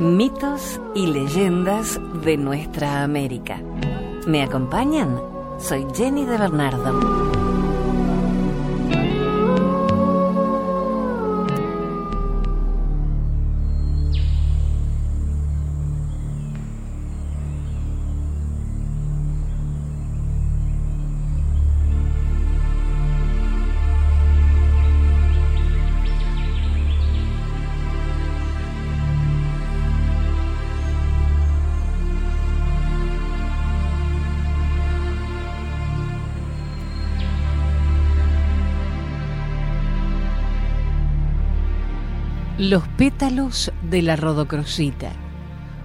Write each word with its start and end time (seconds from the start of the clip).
Mitos 0.00 0.80
y 0.94 1.08
leyendas 1.08 2.00
de 2.24 2.38
nuestra 2.38 3.02
América. 3.02 3.60
¿Me 4.26 4.42
acompañan? 4.42 5.20
Soy 5.58 5.86
Jenny 5.94 6.24
de 6.24 6.38
Bernardo. 6.38 7.19
Los 42.70 42.86
pétalos 42.86 43.72
de 43.90 44.00
la 44.00 44.14
rodocrosita, 44.14 45.10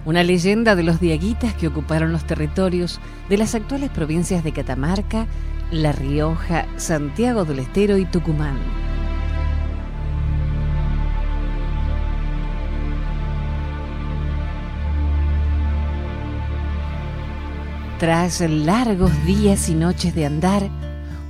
una 0.04 0.22
leyenda 0.22 0.76
de 0.76 0.84
los 0.84 1.00
diaguitas 1.00 1.52
que 1.54 1.66
ocuparon 1.66 2.12
los 2.12 2.28
territorios 2.28 3.00
de 3.28 3.36
las 3.36 3.56
actuales 3.56 3.90
provincias 3.90 4.44
de 4.44 4.52
Catamarca, 4.52 5.26
La 5.72 5.90
Rioja, 5.90 6.64
Santiago 6.76 7.44
del 7.44 7.58
Estero 7.58 7.98
y 7.98 8.04
Tucumán. 8.04 8.60
Tras 17.98 18.42
largos 18.42 19.10
días 19.24 19.68
y 19.68 19.74
noches 19.74 20.14
de 20.14 20.24
andar, 20.24 20.70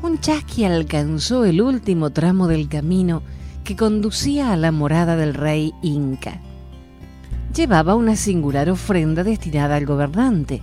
un 0.02 0.20
chasqui 0.20 0.64
alcanzó 0.64 1.46
el 1.46 1.62
último 1.62 2.10
tramo 2.10 2.46
del 2.46 2.68
camino 2.68 3.22
que 3.66 3.74
conducía 3.74 4.52
a 4.52 4.56
la 4.56 4.70
morada 4.70 5.16
del 5.16 5.34
rey 5.34 5.74
Inca. 5.82 6.40
Llevaba 7.52 7.96
una 7.96 8.14
singular 8.14 8.70
ofrenda 8.70 9.24
destinada 9.24 9.74
al 9.74 9.84
gobernante. 9.84 10.62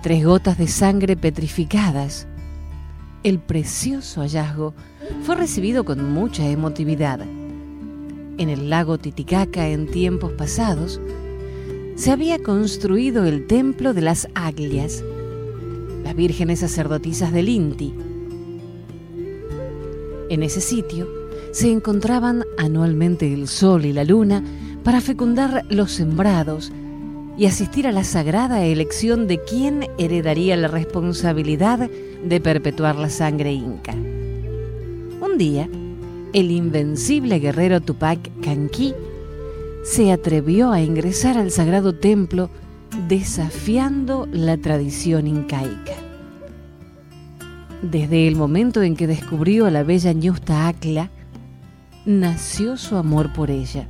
Tres 0.00 0.24
gotas 0.24 0.58
de 0.58 0.68
sangre 0.68 1.16
petrificadas. 1.16 2.28
El 3.24 3.40
precioso 3.40 4.20
hallazgo 4.20 4.74
fue 5.24 5.34
recibido 5.34 5.84
con 5.84 6.12
mucha 6.12 6.48
emotividad. 6.48 7.20
En 8.38 8.48
el 8.48 8.70
lago 8.70 8.98
Titicaca 8.98 9.66
en 9.66 9.90
tiempos 9.90 10.30
pasados, 10.32 11.00
se 11.96 12.12
había 12.12 12.40
construido 12.40 13.24
el 13.24 13.48
templo 13.48 13.92
de 13.92 14.02
las 14.02 14.28
Aglias, 14.36 15.02
las 16.04 16.14
vírgenes 16.14 16.60
sacerdotisas 16.60 17.32
del 17.32 17.48
Inti. 17.48 17.92
En 20.28 20.44
ese 20.44 20.60
sitio, 20.60 21.21
se 21.52 21.70
encontraban 21.70 22.44
anualmente 22.58 23.32
el 23.32 23.46
sol 23.46 23.84
y 23.84 23.92
la 23.92 24.04
luna 24.04 24.42
para 24.82 25.00
fecundar 25.00 25.64
los 25.68 25.92
sembrados 25.92 26.72
y 27.36 27.46
asistir 27.46 27.86
a 27.86 27.92
la 27.92 28.04
sagrada 28.04 28.64
elección 28.64 29.26
de 29.26 29.38
quién 29.38 29.86
heredaría 29.98 30.56
la 30.56 30.68
responsabilidad 30.68 31.88
de 32.24 32.40
perpetuar 32.40 32.96
la 32.96 33.10
sangre 33.10 33.52
inca. 33.52 33.92
Un 33.92 35.38
día, 35.38 35.68
el 36.32 36.50
invencible 36.50 37.38
guerrero 37.38 37.80
Tupac 37.80 38.18
Kanki 38.42 38.94
se 39.84 40.12
atrevió 40.12 40.72
a 40.72 40.80
ingresar 40.80 41.36
al 41.36 41.50
sagrado 41.50 41.94
templo 41.94 42.50
desafiando 43.08 44.26
la 44.30 44.56
tradición 44.56 45.26
incaica. 45.26 45.94
Desde 47.82 48.28
el 48.28 48.36
momento 48.36 48.82
en 48.82 48.94
que 48.94 49.06
descubrió 49.06 49.66
a 49.66 49.70
la 49.70 49.82
bella 49.82 50.12
Ñusta 50.12 50.68
Acla, 50.68 51.10
nació 52.04 52.76
su 52.76 52.96
amor 52.96 53.32
por 53.32 53.50
ella. 53.50 53.86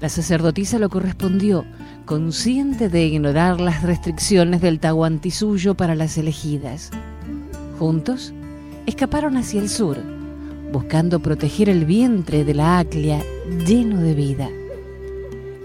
La 0.00 0.08
sacerdotisa 0.08 0.78
lo 0.78 0.88
correspondió, 0.88 1.64
consciente 2.06 2.88
de 2.88 3.04
ignorar 3.04 3.60
las 3.60 3.82
restricciones 3.82 4.60
del 4.60 4.80
Tahuantisuyo 4.80 5.74
para 5.74 5.94
las 5.94 6.16
elegidas. 6.16 6.90
Juntos, 7.78 8.32
escaparon 8.86 9.36
hacia 9.36 9.60
el 9.60 9.68
sur, 9.68 9.98
buscando 10.72 11.20
proteger 11.20 11.68
el 11.68 11.84
vientre 11.84 12.44
de 12.44 12.54
la 12.54 12.78
Aclia 12.78 13.22
lleno 13.66 14.00
de 14.00 14.14
vida. 14.14 14.48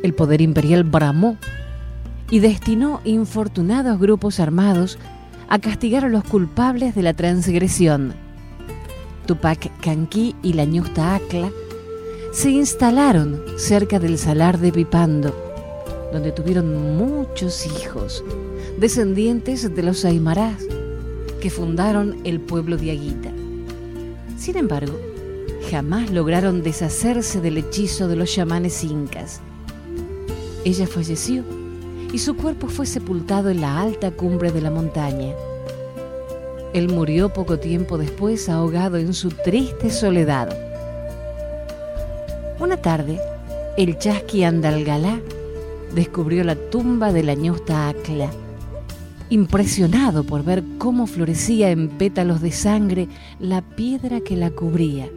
El 0.03 0.13
poder 0.13 0.41
imperial 0.41 0.83
bramó 0.83 1.37
y 2.29 2.39
destinó 2.39 2.99
infortunados 3.05 3.99
grupos 3.99 4.39
armados 4.39 4.99
a 5.47 5.59
castigar 5.59 6.03
a 6.03 6.09
los 6.09 6.23
culpables 6.23 6.93
de 6.93 7.03
la 7.03 7.13
transgresión 7.13 8.24
Tupac 9.25 9.71
Kanki 9.81 10.35
y 10.43 10.53
la 10.53 10.65
ñusta 10.65 11.15
Acla, 11.15 11.51
se 12.31 12.51
instalaron 12.51 13.41
cerca 13.57 13.99
del 13.99 14.17
salar 14.17 14.59
de 14.59 14.71
Pipando, 14.71 15.33
donde 16.11 16.31
tuvieron 16.31 16.97
muchos 16.97 17.65
hijos, 17.65 18.23
descendientes 18.79 19.73
de 19.73 19.83
los 19.83 20.05
Aymarás, 20.05 20.65
que 21.41 21.49
fundaron 21.49 22.17
el 22.23 22.39
pueblo 22.39 22.77
de 22.77 22.91
Aguita. 22.91 23.31
Sin 24.37 24.57
embargo, 24.57 24.99
jamás 25.71 26.11
lograron 26.11 26.61
deshacerse 26.61 27.41
del 27.41 27.57
hechizo 27.57 28.07
de 28.07 28.15
los 28.15 28.31
chamanes 28.31 28.83
incas. 28.83 29.41
Ella 30.63 30.87
falleció 30.87 31.43
y 32.11 32.19
su 32.19 32.35
cuerpo 32.35 32.67
fue 32.67 32.85
sepultado 32.85 33.49
en 33.49 33.61
la 33.61 33.81
alta 33.81 34.11
cumbre 34.11 34.51
de 34.51 34.61
la 34.61 34.71
montaña. 34.71 35.33
Él 36.75 36.89
murió 36.89 37.29
poco 37.29 37.57
tiempo 37.57 37.97
después 37.97 38.49
ahogado 38.49 38.97
en 38.97 39.13
su 39.13 39.29
triste 39.29 39.89
soledad. 39.89 40.49
Una 42.59 42.75
tarde, 42.75 43.17
el 43.77 43.97
chasqui 43.97 44.43
Andalgalá 44.43 45.21
descubrió 45.93 46.43
la 46.43 46.57
tumba 46.57 47.13
de 47.13 47.23
la 47.23 47.33
ñusta 47.33 47.87
Acla, 47.87 48.29
impresionado 49.29 50.25
por 50.25 50.43
ver 50.43 50.65
cómo 50.77 51.07
florecía 51.07 51.71
en 51.71 51.87
pétalos 51.87 52.41
de 52.41 52.51
sangre 52.51 53.07
la 53.39 53.61
piedra 53.61 54.19
que 54.19 54.35
la 54.35 54.51
cubría. 54.51 55.07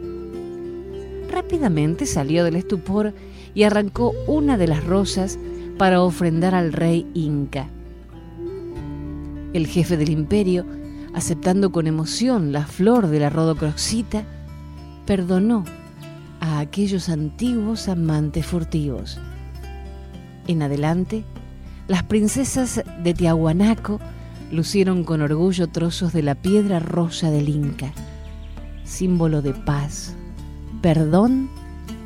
Rápidamente 1.29 2.05
salió 2.05 2.45
del 2.45 2.55
estupor 2.55 3.13
y 3.53 3.63
arrancó 3.63 4.13
una 4.27 4.57
de 4.57 4.67
las 4.67 4.85
rosas 4.85 5.37
para 5.77 6.03
ofrendar 6.03 6.55
al 6.55 6.71
rey 6.71 7.05
Inca. 7.13 7.67
El 9.51 9.67
jefe 9.67 9.97
del 9.97 10.11
imperio 10.11 10.78
aceptando 11.13 11.71
con 11.71 11.87
emoción 11.87 12.51
la 12.51 12.65
flor 12.65 13.07
de 13.07 13.19
la 13.19 13.29
rodocroxita, 13.29 14.23
perdonó 15.05 15.65
a 16.39 16.59
aquellos 16.59 17.09
antiguos 17.09 17.87
amantes 17.87 18.45
furtivos. 18.45 19.19
En 20.47 20.61
adelante, 20.61 21.25
las 21.87 22.03
princesas 22.03 22.83
de 23.03 23.13
Tiahuanaco 23.13 23.99
lucieron 24.51 25.03
con 25.03 25.21
orgullo 25.21 25.67
trozos 25.67 26.13
de 26.13 26.23
la 26.23 26.35
piedra 26.35 26.79
rosa 26.79 27.29
del 27.31 27.49
Inca, 27.49 27.91
símbolo 28.83 29.41
de 29.41 29.53
paz, 29.53 30.15
perdón 30.81 31.49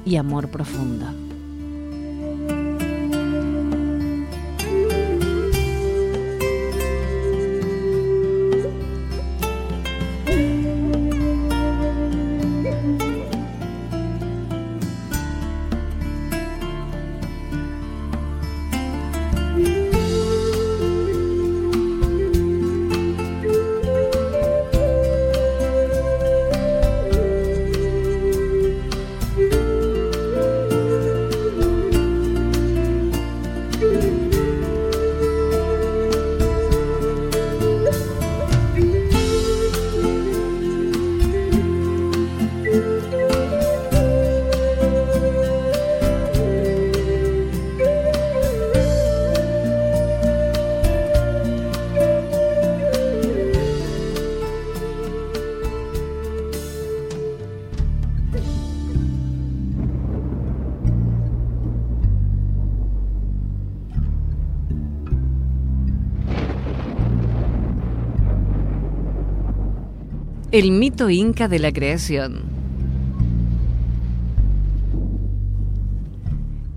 y 0.06 0.18
amor 0.18 0.50
profundo. 0.50 1.23
El 70.54 70.70
mito 70.70 71.10
inca 71.10 71.48
de 71.48 71.58
la 71.58 71.72
creación. 71.72 72.44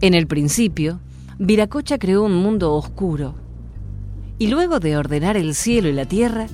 En 0.00 0.14
el 0.14 0.26
principio, 0.26 0.98
Viracocha 1.38 1.98
creó 1.98 2.22
un 2.22 2.36
mundo 2.36 2.72
oscuro 2.72 3.34
y 4.38 4.46
luego 4.46 4.80
de 4.80 4.96
ordenar 4.96 5.36
el 5.36 5.54
cielo 5.54 5.90
y 5.90 5.92
la 5.92 6.06
tierra, 6.06 6.46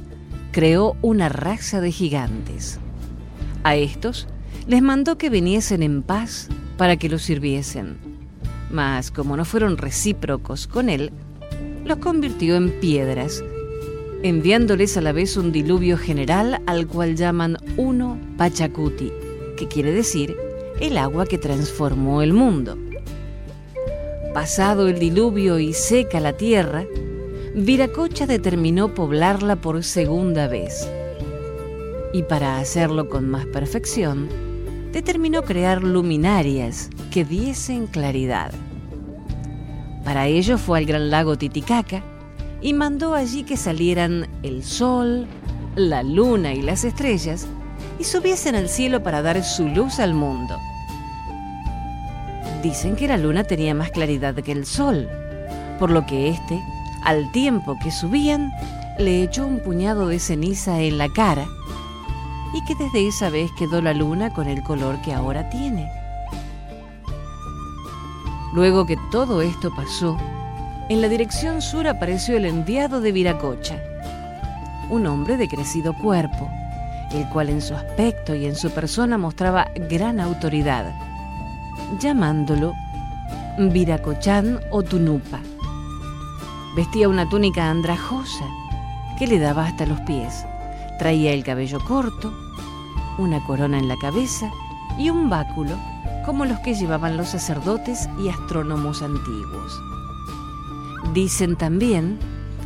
creó 0.50 0.96
una 1.00 1.28
raza 1.28 1.80
de 1.80 1.92
gigantes. 1.92 2.80
A 3.62 3.76
estos 3.76 4.26
les 4.66 4.82
mandó 4.82 5.16
que 5.16 5.30
viniesen 5.30 5.84
en 5.84 6.02
paz 6.02 6.48
para 6.76 6.96
que 6.96 7.08
los 7.08 7.22
sirviesen. 7.22 7.98
Mas 8.68 9.12
como 9.12 9.36
no 9.36 9.44
fueron 9.44 9.76
recíprocos 9.76 10.66
con 10.66 10.88
él, 10.88 11.12
los 11.84 11.98
convirtió 11.98 12.56
en 12.56 12.80
piedras 12.80 13.44
enviándoles 14.22 14.96
a 14.96 15.00
la 15.00 15.12
vez 15.12 15.36
un 15.36 15.52
diluvio 15.52 15.96
general 15.96 16.62
al 16.66 16.86
cual 16.86 17.16
llaman 17.16 17.58
Uno 17.76 18.18
Pachacuti, 18.36 19.12
que 19.56 19.68
quiere 19.68 19.92
decir 19.92 20.36
el 20.80 20.96
agua 20.96 21.26
que 21.26 21.38
transformó 21.38 22.22
el 22.22 22.32
mundo. 22.32 22.78
Pasado 24.32 24.88
el 24.88 24.98
diluvio 24.98 25.58
y 25.58 25.72
seca 25.72 26.20
la 26.20 26.32
tierra, 26.34 26.84
Viracocha 27.54 28.26
determinó 28.26 28.94
poblarla 28.94 29.56
por 29.56 29.84
segunda 29.84 30.48
vez. 30.48 30.88
Y 32.12 32.22
para 32.22 32.58
hacerlo 32.58 33.08
con 33.08 33.28
más 33.28 33.46
perfección, 33.46 34.28
determinó 34.92 35.42
crear 35.42 35.82
luminarias 35.82 36.90
que 37.10 37.24
diesen 37.24 37.86
claridad. 37.86 38.52
Para 40.04 40.26
ello 40.28 40.58
fue 40.58 40.78
al 40.78 40.86
gran 40.86 41.10
lago 41.10 41.36
Titicaca, 41.36 42.02
y 42.62 42.72
mandó 42.72 43.14
allí 43.14 43.42
que 43.42 43.56
salieran 43.56 44.28
el 44.42 44.62
sol, 44.62 45.26
la 45.74 46.02
luna 46.02 46.54
y 46.54 46.62
las 46.62 46.84
estrellas 46.84 47.46
y 47.98 48.04
subiesen 48.04 48.54
al 48.54 48.68
cielo 48.68 49.02
para 49.02 49.20
dar 49.20 49.42
su 49.42 49.68
luz 49.68 49.98
al 49.98 50.14
mundo. 50.14 50.56
Dicen 52.62 52.94
que 52.94 53.08
la 53.08 53.16
luna 53.16 53.42
tenía 53.44 53.74
más 53.74 53.90
claridad 53.90 54.36
que 54.36 54.52
el 54.52 54.64
sol, 54.64 55.08
por 55.80 55.90
lo 55.90 56.06
que 56.06 56.28
éste, 56.28 56.62
al 57.02 57.30
tiempo 57.32 57.76
que 57.82 57.90
subían, 57.90 58.52
le 58.98 59.22
echó 59.22 59.46
un 59.46 59.58
puñado 59.58 60.06
de 60.06 60.20
ceniza 60.20 60.80
en 60.80 60.98
la 60.98 61.08
cara 61.08 61.46
y 62.54 62.64
que 62.64 62.74
desde 62.76 63.08
esa 63.08 63.30
vez 63.30 63.50
quedó 63.58 63.82
la 63.82 63.94
luna 63.94 64.32
con 64.32 64.46
el 64.46 64.62
color 64.62 65.00
que 65.02 65.12
ahora 65.12 65.50
tiene. 65.50 65.90
Luego 68.54 68.86
que 68.86 68.98
todo 69.10 69.40
esto 69.42 69.74
pasó, 69.74 70.16
en 70.92 71.00
la 71.00 71.08
dirección 71.08 71.62
sur 71.62 71.88
apareció 71.88 72.36
el 72.36 72.44
enviado 72.44 73.00
de 73.00 73.12
Viracocha, 73.12 73.78
un 74.90 75.06
hombre 75.06 75.38
de 75.38 75.48
crecido 75.48 75.94
cuerpo, 75.94 76.50
el 77.12 77.26
cual 77.30 77.48
en 77.48 77.62
su 77.62 77.74
aspecto 77.74 78.34
y 78.34 78.44
en 78.44 78.54
su 78.54 78.70
persona 78.70 79.16
mostraba 79.16 79.68
gran 79.88 80.20
autoridad, 80.20 80.92
llamándolo 81.98 82.74
Viracochán 83.58 84.60
o 84.70 84.82
Tunupa. 84.82 85.40
Vestía 86.76 87.08
una 87.08 87.26
túnica 87.26 87.70
andrajosa 87.70 88.44
que 89.18 89.26
le 89.26 89.38
daba 89.38 89.64
hasta 89.64 89.86
los 89.86 90.00
pies. 90.00 90.44
Traía 90.98 91.32
el 91.32 91.42
cabello 91.42 91.78
corto, 91.86 92.34
una 93.16 93.42
corona 93.44 93.78
en 93.78 93.88
la 93.88 93.96
cabeza 93.96 94.50
y 94.98 95.08
un 95.08 95.30
báculo 95.30 95.74
como 96.26 96.44
los 96.44 96.58
que 96.60 96.74
llevaban 96.74 97.16
los 97.16 97.28
sacerdotes 97.28 98.10
y 98.22 98.28
astrónomos 98.28 99.00
antiguos. 99.00 99.91
Dicen 101.12 101.56
también 101.56 102.18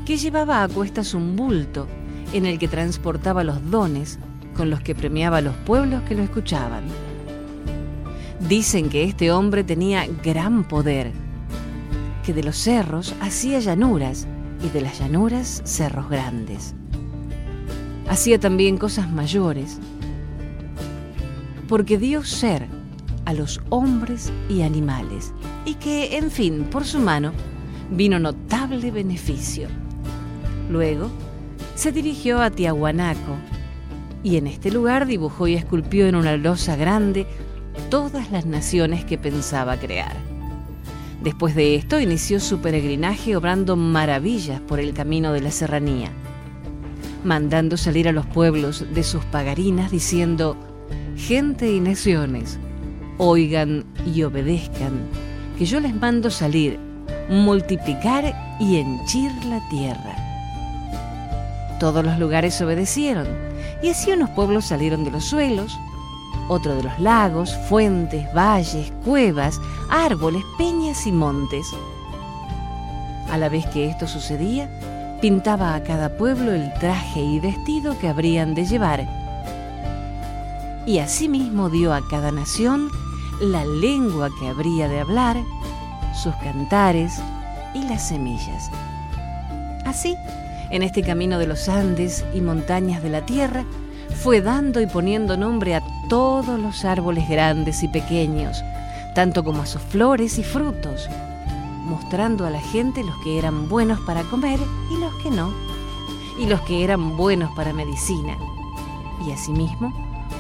que 0.05 0.17
llevaba 0.17 0.63
a 0.63 0.69
cuestas 0.69 1.15
un 1.15 1.35
bulto 1.35 1.89
en 2.33 2.47
el 2.47 2.59
que 2.61 2.69
transportaba 2.69 3.43
los 3.43 3.71
dones 3.71 4.21
con 4.55 4.71
los 4.71 4.81
que 4.81 4.95
premiaba 4.95 5.39
a 5.39 5.41
los 5.43 5.57
pueblos 5.57 6.03
que 6.03 6.15
lo 6.15 6.23
escuchaban. 6.23 6.85
Dicen 8.49 8.89
que 8.89 9.03
este 9.03 9.33
hombre 9.33 9.65
tenía 9.65 10.07
gran 10.23 10.63
poder, 10.63 11.11
que 12.25 12.33
de 12.33 12.45
los 12.45 12.57
cerros 12.57 13.15
hacía 13.21 13.59
llanuras 13.59 14.29
y 14.65 14.69
de 14.69 14.81
las 14.81 15.01
llanuras 15.01 15.63
cerros 15.65 16.09
grandes. 16.09 16.75
Hacía 18.09 18.39
también 18.39 18.79
cosas 18.79 19.11
mayores, 19.11 19.81
porque 21.69 21.99
dio 21.99 22.23
ser 22.23 22.69
a 23.25 23.35
los 23.35 23.61
hombres 23.71 24.33
y 24.49 24.63
animales, 24.63 25.33
y 25.65 25.75
que, 25.75 26.17
en 26.17 26.31
fin, 26.31 26.69
por 26.71 26.85
su 26.85 27.01
mano, 27.01 27.33
vino 27.91 28.19
notable 28.19 28.91
beneficio. 28.91 29.69
Luego 30.71 31.11
se 31.75 31.93
dirigió 31.93 32.41
a 32.41 32.51
Tiahuanaco 32.51 33.37
y 34.23 34.37
en 34.37 34.47
este 34.47 34.71
lugar 34.71 35.07
dibujó 35.07 35.47
y 35.47 35.55
esculpió 35.55 36.07
en 36.07 36.17
una 36.17 36.37
losa 36.37 36.75
grande 36.77 37.27
todas 37.91 38.33
las 38.33 38.47
naciones 38.47 39.05
que 39.05 39.19
pensaba 39.19 39.77
crear. 39.77 40.17
Después 41.23 41.55
de 41.55 41.75
esto 41.75 42.01
inició 42.01 42.41
su 42.41 42.61
peregrinaje 42.61 43.37
obrando 43.37 43.77
maravillas 43.77 44.61
por 44.61 44.81
el 44.81 44.93
camino 44.93 45.33
de 45.33 45.41
la 45.41 45.51
serranía, 45.51 46.11
mandando 47.25 47.77
salir 47.77 48.09
a 48.09 48.13
los 48.13 48.27
pueblos 48.27 48.85
de 48.93 49.03
sus 49.03 49.25
pagarinas 49.27 49.91
diciendo, 49.91 50.57
gente 51.17 51.73
y 51.73 51.81
naciones, 51.81 52.59
oigan 53.19 53.85
y 54.15 54.23
obedezcan, 54.23 54.93
que 55.59 55.65
yo 55.65 55.81
les 55.81 55.95
mando 55.95 56.31
salir 56.31 56.79
multiplicar 57.29 58.35
y 58.59 58.77
henchir 58.77 59.33
la 59.47 59.61
tierra. 59.69 60.17
Todos 61.79 62.05
los 62.05 62.19
lugares 62.19 62.61
obedecieron, 62.61 63.27
y 63.83 63.91
así 63.91 64.11
unos 64.13 64.31
pueblos 64.31 64.67
salieron 64.67 65.05
de 65.05 65.11
los 65.11 65.25
suelos, 65.25 65.79
otro 66.49 66.75
de 66.75 66.85
los 66.85 66.99
lagos, 66.99 67.57
fuentes, 67.69 68.33
valles, 68.33 68.93
cuevas, 69.05 69.61
árboles, 69.91 70.43
peñas 70.57 71.07
y 71.07 71.13
montes. 71.13 71.67
A 73.31 73.37
la 73.37 73.49
vez 73.49 73.67
que 73.67 73.87
esto 73.87 74.07
sucedía, 74.07 74.71
pintaba 75.21 75.75
a 75.75 75.83
cada 75.83 76.17
pueblo 76.17 76.53
el 76.53 76.73
traje 76.75 77.21
y 77.21 77.41
vestido 77.41 77.99
que 77.99 78.09
habrían 78.09 78.55
de 78.55 78.65
llevar. 78.65 79.07
Y 80.87 81.01
asimismo 81.01 81.69
dio 81.69 81.93
a 81.93 82.07
cada 82.09 82.31
nación 82.31 82.91
la 83.41 83.65
lengua 83.65 84.31
que 84.39 84.49
habría 84.49 84.89
de 84.89 85.01
hablar 85.01 85.37
sus 86.17 86.35
cantares 86.37 87.21
y 87.75 87.83
las 87.83 88.09
semillas. 88.09 88.71
Así, 89.85 90.17
en 90.71 90.83
este 90.83 91.03
camino 91.03 91.39
de 91.39 91.47
los 91.47 91.69
Andes 91.69 92.25
y 92.35 92.41
montañas 92.41 93.03
de 93.03 93.11
la 93.11 93.25
tierra, 93.25 93.65
fue 94.23 94.41
dando 94.41 94.81
y 94.81 94.87
poniendo 94.87 95.37
nombre 95.37 95.75
a 95.75 95.83
todos 96.09 96.59
los 96.59 96.85
árboles 96.85 97.29
grandes 97.29 97.83
y 97.83 97.89
pequeños, 97.89 98.63
tanto 99.15 99.45
como 99.45 99.63
a 99.63 99.67
sus 99.67 99.83
flores 99.83 100.39
y 100.39 100.43
frutos, 100.43 101.09
mostrando 101.85 102.47
a 102.47 102.51
la 102.51 102.61
gente 102.61 103.05
los 103.05 103.17
que 103.23 103.39
eran 103.39 103.69
buenos 103.69 104.01
para 104.01 104.23
comer 104.25 104.59
y 104.91 104.99
los 104.99 105.15
que 105.23 105.31
no, 105.31 105.53
y 106.39 106.47
los 106.47 106.61
que 106.63 106.83
eran 106.83 107.17
buenos 107.17 107.51
para 107.55 107.73
medicina. 107.73 108.37
Y 109.27 109.33
asimismo 109.33 109.93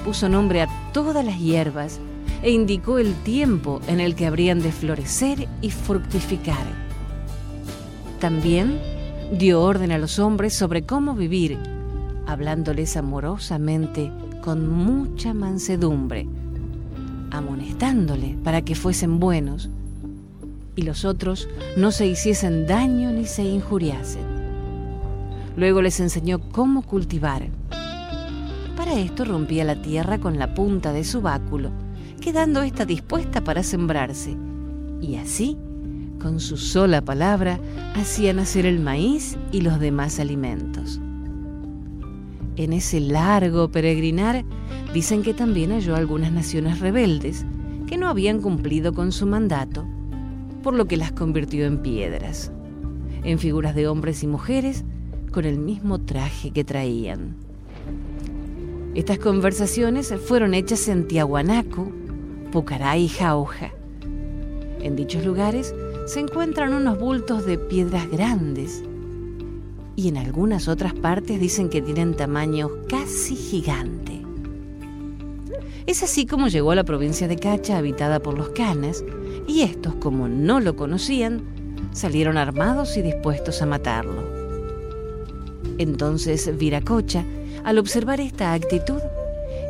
puso 0.05 0.29
nombre 0.29 0.63
a 0.63 0.69
todas 0.93 1.25
las 1.25 1.39
hierbas 1.39 2.01
e 2.43 2.51
indicó 2.51 2.99
el 2.99 3.15
tiempo 3.23 3.81
en 3.87 4.01
el 4.01 4.15
que 4.15 4.27
habrían 4.27 4.61
de 4.61 4.73
florecer 4.73 5.49
y 5.61 5.71
fructificar. 5.71 6.65
También 8.21 8.79
dio 9.33 9.63
orden 9.63 9.93
a 9.93 9.99
los 9.99 10.19
hombres 10.19 10.55
sobre 10.55 10.83
cómo 10.83 11.15
vivir, 11.15 11.59
hablándoles 12.27 12.97
amorosamente 12.97 14.11
con 14.43 14.69
mucha 14.69 15.35
mansedumbre, 15.35 16.27
amonestándole 17.31 18.37
para 18.45 18.63
que 18.63 18.75
fuesen 18.75 19.19
buenos 19.19 19.71
y 20.77 20.83
los 20.83 21.05
otros 21.05 21.49
no 21.77 21.91
se 21.91 22.07
hiciesen 22.07 22.67
daño 22.67 23.11
ni 23.11 23.25
se 23.25 23.45
injuriasen. 23.45 24.37
Luego 25.57 25.81
les 25.81 26.01
enseñó 26.01 26.39
cómo 26.39 26.83
cultivar. 26.83 27.49
Para 28.77 28.95
esto 28.99 29.25
rompía 29.25 29.65
la 29.65 29.81
tierra 29.81 30.19
con 30.19 30.39
la 30.39 30.55
punta 30.55 30.93
de 30.93 31.03
su 31.03 31.23
báculo 31.23 31.71
quedando 32.21 32.63
ésta 32.63 32.85
dispuesta 32.85 33.43
para 33.43 33.63
sembrarse. 33.63 34.37
Y 35.01 35.17
así, 35.17 35.57
con 36.21 36.41
su 36.41 36.57
sola 36.57 37.03
palabra, 37.03 37.61
hacía 37.95 38.33
nacer 38.33 38.67
el 38.67 38.81
maíz 38.81 39.37
y 39.53 39.61
los 39.61 39.79
demás 39.79 40.19
alimentos. 40.19 41.01
En 42.57 42.73
ese 42.73 43.01
largo 43.01 43.71
peregrinar, 43.71 44.45
dicen 44.95 45.23
que 45.23 45.35
también 45.35 45.73
halló 45.73 45.95
algunas 45.95 46.33
naciones 46.33 46.81
rebeldes 46.81 47.45
que 47.87 47.99
no 47.99 48.09
habían 48.09 48.41
cumplido 48.41 48.95
con 48.95 49.13
su 49.13 49.27
mandato, 49.27 49.87
por 50.63 50.75
lo 50.75 50.87
que 50.87 50.97
las 50.97 51.13
convirtió 51.13 51.67
en 51.67 51.83
piedras, 51.83 52.51
en 53.23 53.39
figuras 53.39 53.75
de 53.75 53.89
hombres 53.89 54.23
y 54.23 54.27
mujeres 54.27 54.85
con 55.31 55.45
el 55.45 55.59
mismo 55.59 56.01
traje 56.01 56.51
que 56.51 56.65
traían. 56.65 57.37
Estas 58.95 59.19
conversaciones 59.19 60.15
fueron 60.27 60.55
hechas 60.55 60.89
en 60.89 61.07
Tiahuanaco, 61.07 61.93
Pucará 62.53 62.97
y 62.97 63.09
Jauja. 63.09 63.73
En 64.81 64.97
dichos 64.97 65.25
lugares 65.25 65.75
se 66.07 66.21
encuentran 66.21 66.73
unos 66.75 66.99
bultos 66.99 67.45
de 67.47 67.59
piedras 67.59 68.09
grandes 68.11 68.85
y 69.97 70.09
en 70.09 70.19
algunas 70.19 70.69
otras 70.69 70.95
partes 70.95 71.41
dicen 71.41 71.69
que 71.69 71.83
tienen 71.83 72.15
tamaños 72.15 72.71
casi 72.89 73.35
gigantes. 73.35 74.17
Es 75.87 76.03
así 76.03 76.27
como 76.27 76.49
llegó 76.49 76.73
a 76.73 76.75
la 76.75 76.85
provincia 76.85 77.29
de 77.29 77.37
Cacha, 77.37 77.79
habitada 77.79 78.21
por 78.21 78.37
los 78.37 78.51
canas, 78.51 79.05
y 79.47 79.63
estos, 79.63 79.95
como 79.95 80.29
no 80.29 80.61
lo 80.61 80.75
conocían, 80.75 81.43
salieron 81.93 82.37
armados 82.37 82.97
y 82.97 83.03
dispuestos 83.03 83.63
a 83.63 83.67
matarlo. 83.67 84.23
Entonces 85.79 86.57
Viracocha, 86.59 87.25
al 87.65 87.79
observar 87.79 88.21
esta 88.21 88.53
actitud, 88.53 89.01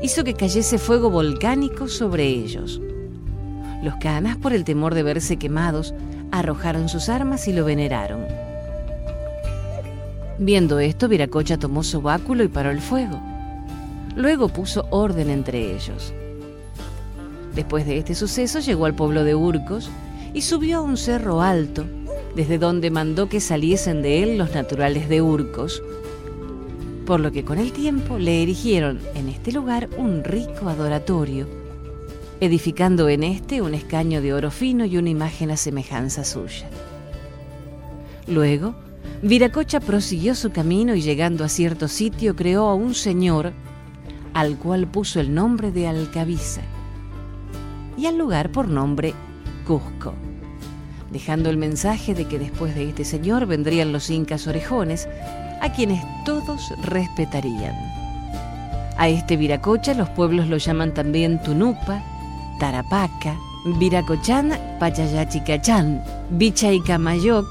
hizo 0.02 0.24
que 0.24 0.34
cayese 0.34 0.78
fuego 0.78 1.10
volcánico 1.10 1.88
sobre 1.88 2.26
ellos. 2.26 2.80
Los 3.82 3.96
canas, 3.96 4.36
por 4.36 4.52
el 4.52 4.64
temor 4.64 4.94
de 4.94 5.02
verse 5.02 5.36
quemados, 5.36 5.94
arrojaron 6.32 6.88
sus 6.88 7.08
armas 7.08 7.46
y 7.48 7.52
lo 7.52 7.64
veneraron. 7.64 8.24
Viendo 10.38 10.78
esto, 10.80 11.08
Viracocha 11.08 11.56
tomó 11.56 11.82
su 11.82 12.02
báculo 12.02 12.44
y 12.44 12.48
paró 12.48 12.70
el 12.70 12.80
fuego. 12.80 13.20
Luego 14.14 14.48
puso 14.48 14.86
orden 14.90 15.30
entre 15.30 15.74
ellos. 15.74 16.12
Después 17.54 17.86
de 17.86 17.98
este 17.98 18.14
suceso 18.14 18.60
llegó 18.60 18.84
al 18.84 18.94
pueblo 18.94 19.24
de 19.24 19.34
Urcos 19.34 19.88
y 20.34 20.42
subió 20.42 20.78
a 20.78 20.82
un 20.82 20.98
cerro 20.98 21.40
alto, 21.40 21.86
desde 22.34 22.58
donde 22.58 22.90
mandó 22.90 23.30
que 23.30 23.40
saliesen 23.40 24.02
de 24.02 24.22
él 24.22 24.36
los 24.36 24.54
naturales 24.54 25.08
de 25.08 25.22
Urcos, 25.22 25.82
por 27.06 27.20
lo 27.20 27.30
que 27.30 27.44
con 27.44 27.58
el 27.58 27.72
tiempo 27.72 28.18
le 28.18 28.42
erigieron 28.42 28.98
en 29.14 29.28
este 29.28 29.52
lugar 29.52 29.88
un 29.96 30.24
rico 30.24 30.68
adoratorio, 30.68 31.46
edificando 32.40 33.08
en 33.08 33.22
este 33.22 33.62
un 33.62 33.74
escaño 33.74 34.20
de 34.20 34.34
oro 34.34 34.50
fino 34.50 34.84
y 34.84 34.98
una 34.98 35.08
imagen 35.08 35.52
a 35.52 35.56
semejanza 35.56 36.24
suya. 36.24 36.68
Luego, 38.26 38.74
Viracocha 39.22 39.78
prosiguió 39.78 40.34
su 40.34 40.50
camino 40.50 40.96
y 40.96 41.00
llegando 41.00 41.44
a 41.44 41.48
cierto 41.48 41.86
sitio 41.86 42.34
creó 42.34 42.66
a 42.66 42.74
un 42.74 42.92
señor 42.92 43.52
al 44.34 44.58
cual 44.58 44.88
puso 44.88 45.20
el 45.20 45.32
nombre 45.32 45.70
de 45.70 45.86
Alcabiza 45.86 46.62
y 47.96 48.06
al 48.06 48.18
lugar 48.18 48.50
por 48.50 48.68
nombre 48.68 49.14
Cusco, 49.64 50.12
dejando 51.12 51.50
el 51.50 51.56
mensaje 51.56 52.14
de 52.14 52.26
que 52.26 52.38
después 52.38 52.74
de 52.74 52.88
este 52.88 53.04
señor 53.04 53.46
vendrían 53.46 53.92
los 53.92 54.10
incas 54.10 54.46
orejones, 54.48 55.08
a 55.66 55.72
quienes 55.72 56.04
todos 56.24 56.72
respetarían. 56.82 57.74
A 58.96 59.08
este 59.08 59.36
Viracocha 59.36 59.94
los 59.94 60.08
pueblos 60.10 60.46
lo 60.46 60.58
llaman 60.58 60.94
también 60.94 61.42
Tunupa, 61.42 62.02
Tarapaca, 62.60 63.36
Viracochan, 63.78 64.56
Pachayachicachán, 64.78 66.02
Bichaycamayoc, 66.30 67.46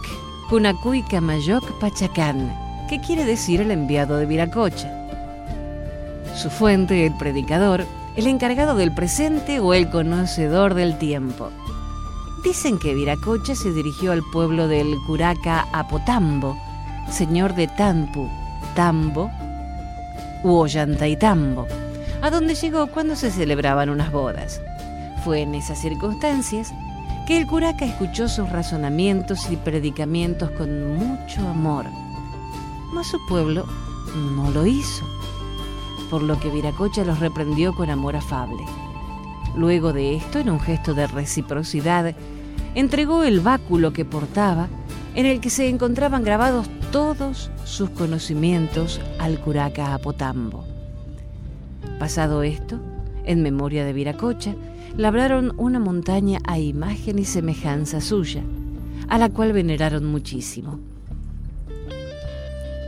Camayoc 1.09 1.79
Pachacán, 1.79 2.55
que 2.87 3.01
quiere 3.01 3.25
decir 3.25 3.59
el 3.59 3.71
enviado 3.71 4.15
de 4.15 4.25
Viracocha. 4.25 4.89
Su 6.35 6.49
fuente, 6.49 7.05
el 7.05 7.17
predicador, 7.17 7.85
el 8.15 8.27
encargado 8.27 8.75
del 8.75 8.93
presente 8.93 9.59
o 9.59 9.73
el 9.73 9.89
conocedor 9.89 10.73
del 10.73 10.97
tiempo. 10.97 11.49
Dicen 12.45 12.79
que 12.79 12.93
Viracocha 12.93 13.55
se 13.55 13.73
dirigió 13.73 14.13
al 14.13 14.23
pueblo 14.31 14.69
del 14.69 14.95
Curaca 15.05 15.67
Apotambo, 15.73 16.57
señor 17.09 17.55
de 17.55 17.67
Tampu, 17.67 18.29
Tambo 18.75 19.31
u 20.43 20.49
Ollantaytambo, 20.49 21.67
a 22.21 22.29
donde 22.29 22.55
llegó 22.55 22.87
cuando 22.87 23.15
se 23.15 23.31
celebraban 23.31 23.89
unas 23.89 24.11
bodas. 24.11 24.61
Fue 25.23 25.41
en 25.41 25.55
esas 25.55 25.79
circunstancias 25.79 26.73
que 27.25 27.37
el 27.37 27.47
curaca 27.47 27.85
escuchó 27.85 28.27
sus 28.27 28.49
razonamientos 28.49 29.49
y 29.49 29.55
predicamientos 29.55 30.51
con 30.51 30.95
mucho 30.95 31.47
amor, 31.47 31.85
mas 32.93 33.07
su 33.07 33.17
pueblo 33.27 33.65
no 34.35 34.51
lo 34.51 34.65
hizo, 34.65 35.05
por 36.09 36.21
lo 36.21 36.39
que 36.39 36.49
Viracocha 36.49 37.03
los 37.03 37.19
reprendió 37.19 37.73
con 37.73 37.89
amor 37.89 38.15
afable. 38.15 38.63
Luego 39.55 39.93
de 39.93 40.15
esto, 40.15 40.39
en 40.39 40.49
un 40.49 40.59
gesto 40.59 40.93
de 40.93 41.07
reciprocidad, 41.07 42.13
entregó 42.75 43.23
el 43.23 43.39
báculo 43.39 43.93
que 43.93 44.05
portaba, 44.05 44.67
en 45.15 45.25
el 45.25 45.39
que 45.39 45.49
se 45.49 45.69
encontraban 45.69 46.23
grabados 46.23 46.67
todos 46.91 47.49
sus 47.63 47.89
conocimientos 47.91 48.99
al 49.17 49.39
curaca 49.39 49.93
Apotambo. 49.93 50.65
Pasado 51.99 52.43
esto, 52.43 52.79
en 53.23 53.41
memoria 53.41 53.85
de 53.85 53.93
Viracocha, 53.93 54.55
labraron 54.97 55.53
una 55.57 55.79
montaña 55.79 56.39
a 56.45 56.59
imagen 56.59 57.19
y 57.19 57.25
semejanza 57.25 58.01
suya, 58.01 58.43
a 59.07 59.17
la 59.17 59.29
cual 59.29 59.53
veneraron 59.53 60.05
muchísimo. 60.05 60.79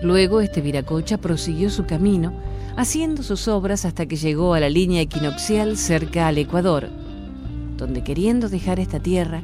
Luego 0.03 0.41
este 0.41 0.61
Viracocha 0.61 1.17
prosiguió 1.17 1.69
su 1.69 1.85
camino, 1.85 2.33
haciendo 2.75 3.23
sus 3.23 3.47
obras 3.47 3.85
hasta 3.85 4.05
que 4.05 4.17
llegó 4.17 4.53
a 4.53 4.59
la 4.59 4.69
línea 4.69 5.01
equinoccial 5.01 5.77
cerca 5.77 6.27
al 6.27 6.37
Ecuador, 6.37 6.89
donde 7.77 8.03
queriendo 8.03 8.49
dejar 8.49 8.79
esta 8.79 8.99
tierra, 8.99 9.41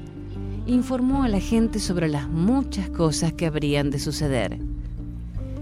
informó 0.65 1.23
a 1.23 1.27
la 1.27 1.39
gente 1.39 1.79
sobre 1.79 2.07
las 2.07 2.29
muchas 2.29 2.89
cosas 2.89 3.33
que 3.33 3.45
habrían 3.45 3.89
de 3.89 3.99
suceder. 3.99 4.59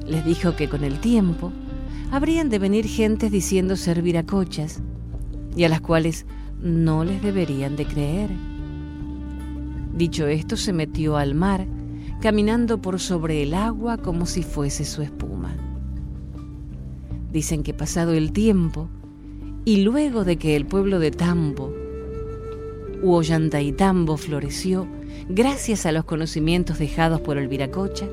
Les 0.08 0.24
dijo 0.26 0.56
que 0.56 0.70
con 0.70 0.84
el 0.84 1.00
tiempo 1.00 1.52
habrían 2.12 2.50
de 2.50 2.60
venir 2.60 2.86
gentes 2.86 3.32
diciendo 3.32 3.76
ser 3.76 4.02
viracochas, 4.02 4.82
y 5.56 5.64
a 5.64 5.70
las 5.70 5.82
cuales 5.82 6.26
no 6.62 7.04
les 7.04 7.22
deberían 7.22 7.76
de 7.76 7.86
creer. 7.86 8.30
Dicho 9.96 10.28
esto, 10.28 10.56
se 10.56 10.74
metió 10.74 11.18
al 11.18 11.36
mar, 11.36 11.66
caminando 12.22 12.82
por 12.82 13.00
sobre 13.00 13.44
el 13.44 13.54
agua 13.54 13.98
como 13.98 14.26
si 14.26 14.44
fuese 14.44 14.86
su 14.86 15.02
espuma. 15.02 15.56
Dicen 17.32 17.64
que 17.64 17.74
pasado 17.74 18.14
el 18.14 18.32
tiempo, 18.32 18.90
y 19.66 19.84
luego 19.84 20.24
de 20.24 20.38
que 20.38 20.56
el 20.56 20.66
pueblo 20.66 21.00
de 21.00 21.12
Tambo, 21.12 21.74
Tambo 23.78 24.18
floreció, 24.18 24.88
gracias 25.28 25.86
a 25.86 25.92
los 25.92 26.06
conocimientos 26.06 26.80
dejados 26.80 27.22
por 27.22 27.38
el 27.38 27.48
Viracocha, 27.48 28.08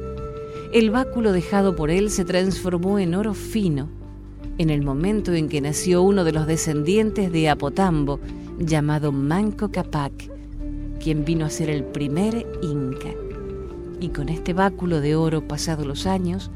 el 0.72 0.90
báculo 0.90 1.32
dejado 1.32 1.76
por 1.76 1.90
él 1.90 2.10
se 2.10 2.24
transformó 2.24 2.98
en 2.98 3.14
oro 3.14 3.34
fino 3.34 3.88
en 4.58 4.70
el 4.70 4.82
momento 4.82 5.32
en 5.34 5.48
que 5.48 5.60
nació 5.60 6.02
uno 6.02 6.24
de 6.24 6.32
los 6.32 6.46
descendientes 6.46 7.30
de 7.30 7.48
Apotambo, 7.48 8.18
llamado 8.58 9.12
Manco 9.12 9.70
Capac, 9.70 10.12
quien 10.98 11.24
vino 11.24 11.46
a 11.46 11.50
ser 11.50 11.70
el 11.70 11.84
primer 11.84 12.44
inca. 12.60 13.10
Y 14.00 14.08
con 14.08 14.28
este 14.28 14.52
báculo 14.54 15.00
de 15.00 15.14
oro 15.14 15.46
pasados 15.46 15.86
los 15.86 16.06
años, 16.06 16.50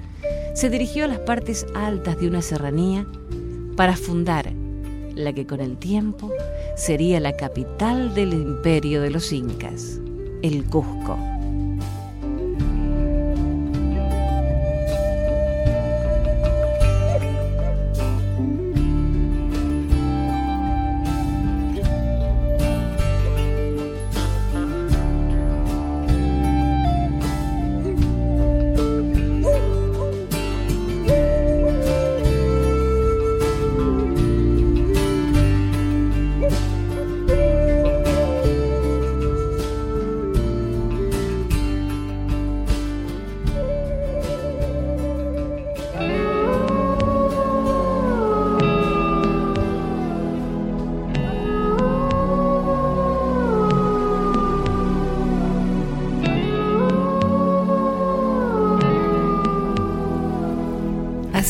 se 0.55 0.69
dirigió 0.69 1.05
a 1.05 1.09
las 1.09 1.21
partes 1.21 1.65
altas 1.75 2.19
de 2.21 2.27
una 2.27 2.43
serranía 2.43 3.07
para 3.77 3.97
fundar 3.97 4.53
la 5.15 5.33
que 5.33 5.47
con 5.47 5.61
el 5.61 5.77
tiempo 5.77 6.33
sería 6.75 7.21
la 7.21 7.37
capital 7.37 8.15
del 8.15 8.33
imperio 8.33 9.03
de 9.03 9.11
los 9.11 9.33
incas, 9.33 10.01
el 10.43 10.65
Cusco. 10.65 11.32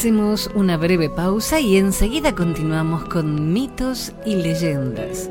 Hacemos 0.02 0.50
una 0.56 0.76
breve 0.76 1.08
pausa 1.08 1.60
y 1.60 1.76
enseguida 1.76 2.34
continuamos 2.34 3.04
con 3.04 3.52
mitos 3.52 4.12
y 4.26 4.34
leyendas. 4.34 5.30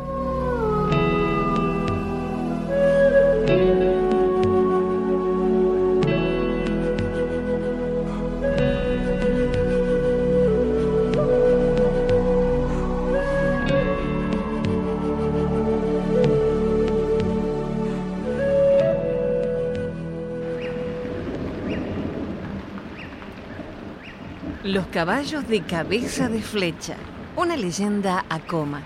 Caballos 25.01 25.47
de 25.47 25.63
cabeza 25.63 26.29
de 26.29 26.43
flecha, 26.43 26.95
una 27.35 27.57
leyenda 27.57 28.23
a 28.29 28.39
coma. 28.39 28.83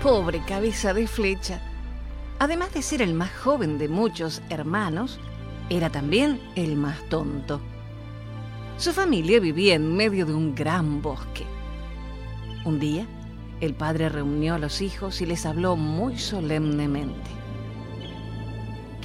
Pobre 0.00 0.40
cabeza 0.46 0.94
de 0.94 1.08
flecha. 1.08 1.60
Además 2.38 2.72
de 2.74 2.82
ser 2.82 3.02
el 3.02 3.12
más 3.12 3.32
joven 3.32 3.76
de 3.76 3.88
muchos 3.88 4.40
hermanos, 4.50 5.18
era 5.68 5.90
también 5.90 6.40
el 6.54 6.76
más 6.76 7.02
tonto. 7.08 7.60
Su 8.78 8.92
familia 8.92 9.40
vivía 9.40 9.74
en 9.74 9.96
medio 9.96 10.26
de 10.26 10.34
un 10.34 10.54
gran 10.54 11.02
bosque. 11.02 11.44
Un 12.64 12.78
día, 12.78 13.04
el 13.60 13.74
padre 13.74 14.08
reunió 14.08 14.54
a 14.54 14.60
los 14.60 14.80
hijos 14.80 15.20
y 15.20 15.26
les 15.26 15.44
habló 15.44 15.74
muy 15.74 16.16
solemnemente. 16.20 17.35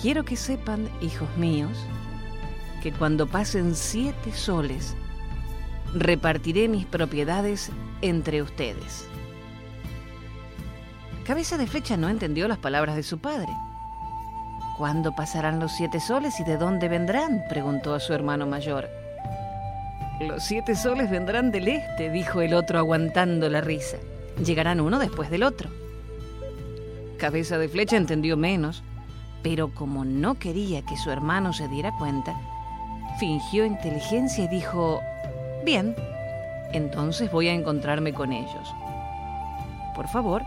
Quiero 0.02 0.26
que 0.26 0.36
sepan, 0.36 0.90
hijos 1.00 1.30
míos, 1.38 1.78
que 2.82 2.92
cuando 2.92 3.28
pasen 3.28 3.76
siete 3.76 4.34
soles, 4.34 4.96
repartiré 5.94 6.68
mis 6.68 6.88
propiedades 6.88 7.70
entre 8.02 8.42
ustedes. 8.42 9.08
Cabeza 11.24 11.60
de 11.60 11.68
Flecha 11.68 11.98
no 11.98 12.10
entendió 12.10 12.48
las 12.48 12.58
palabras 12.58 12.96
de 12.96 13.04
su 13.04 13.20
padre. 13.20 13.50
¿Cuándo 14.80 15.16
pasarán 15.16 15.60
los 15.60 15.72
siete 15.74 16.00
soles 16.00 16.40
y 16.40 16.46
de 16.46 16.58
dónde 16.58 16.90
vendrán? 16.90 17.44
preguntó 17.48 17.94
a 17.94 18.00
su 18.00 18.14
hermano 18.14 18.48
mayor. 18.48 18.90
Los 20.20 20.44
siete 20.44 20.76
soles 20.76 21.12
vendrán 21.12 21.52
del 21.52 21.68
este, 21.68 22.10
dijo 22.10 22.42
el 22.42 22.56
otro 22.56 22.80
aguantando 22.80 23.50
la 23.50 23.62
risa. 23.62 23.98
Llegarán 24.44 24.82
uno 24.82 24.98
después 24.98 25.30
del 25.30 25.44
otro. 25.44 25.70
Cabeza 27.20 27.60
de 27.60 27.70
Flecha 27.70 27.98
entendió 27.98 28.36
menos 28.36 28.84
pero 29.44 29.74
como 29.74 30.06
no 30.06 30.36
quería 30.36 30.82
que 30.84 30.98
su 30.98 31.10
hermano 31.12 31.54
se 31.54 31.68
diera 31.68 31.92
cuenta, 31.98 32.36
fingió 33.20 33.66
inteligencia 33.66 34.46
y 34.46 34.48
dijo, 34.48 35.02
bien, 35.66 35.96
entonces 36.74 37.32
voy 37.32 37.48
a 37.48 37.54
encontrarme 37.54 38.14
con 38.14 38.32
ellos. 38.32 38.74
Por 39.96 40.08
favor, 40.08 40.44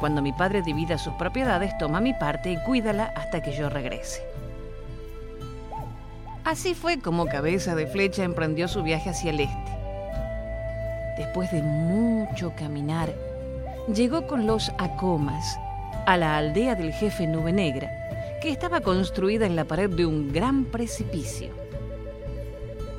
cuando 0.00 0.22
mi 0.22 0.32
padre 0.32 0.62
divida 0.62 0.98
sus 0.98 1.14
propiedades, 1.14 1.76
toma 1.78 2.00
mi 2.00 2.12
parte 2.12 2.52
y 2.52 2.62
cuídala 2.62 3.12
hasta 3.16 3.42
que 3.42 3.52
yo 3.56 3.68
regrese. 3.68 4.22
Así 6.44 6.74
fue 6.74 7.00
como 7.00 7.26
Cabeza 7.26 7.74
de 7.74 7.86
Flecha 7.86 8.22
emprendió 8.22 8.68
su 8.68 8.82
viaje 8.82 9.10
hacia 9.10 9.30
el 9.30 9.40
este. 9.40 9.76
Después 11.18 11.50
de 11.50 11.62
mucho 11.62 12.52
caminar, 12.56 13.12
llegó 13.92 14.26
con 14.26 14.46
los 14.46 14.70
Acomas 14.78 15.58
a 16.06 16.16
la 16.16 16.36
aldea 16.36 16.76
del 16.76 16.92
jefe 16.92 17.26
Nube 17.26 17.52
Negra, 17.52 17.90
estaba 18.50 18.80
construida 18.80 19.46
en 19.46 19.56
la 19.56 19.64
pared 19.64 19.90
de 19.90 20.06
un 20.06 20.32
gran 20.32 20.64
precipicio. 20.64 21.50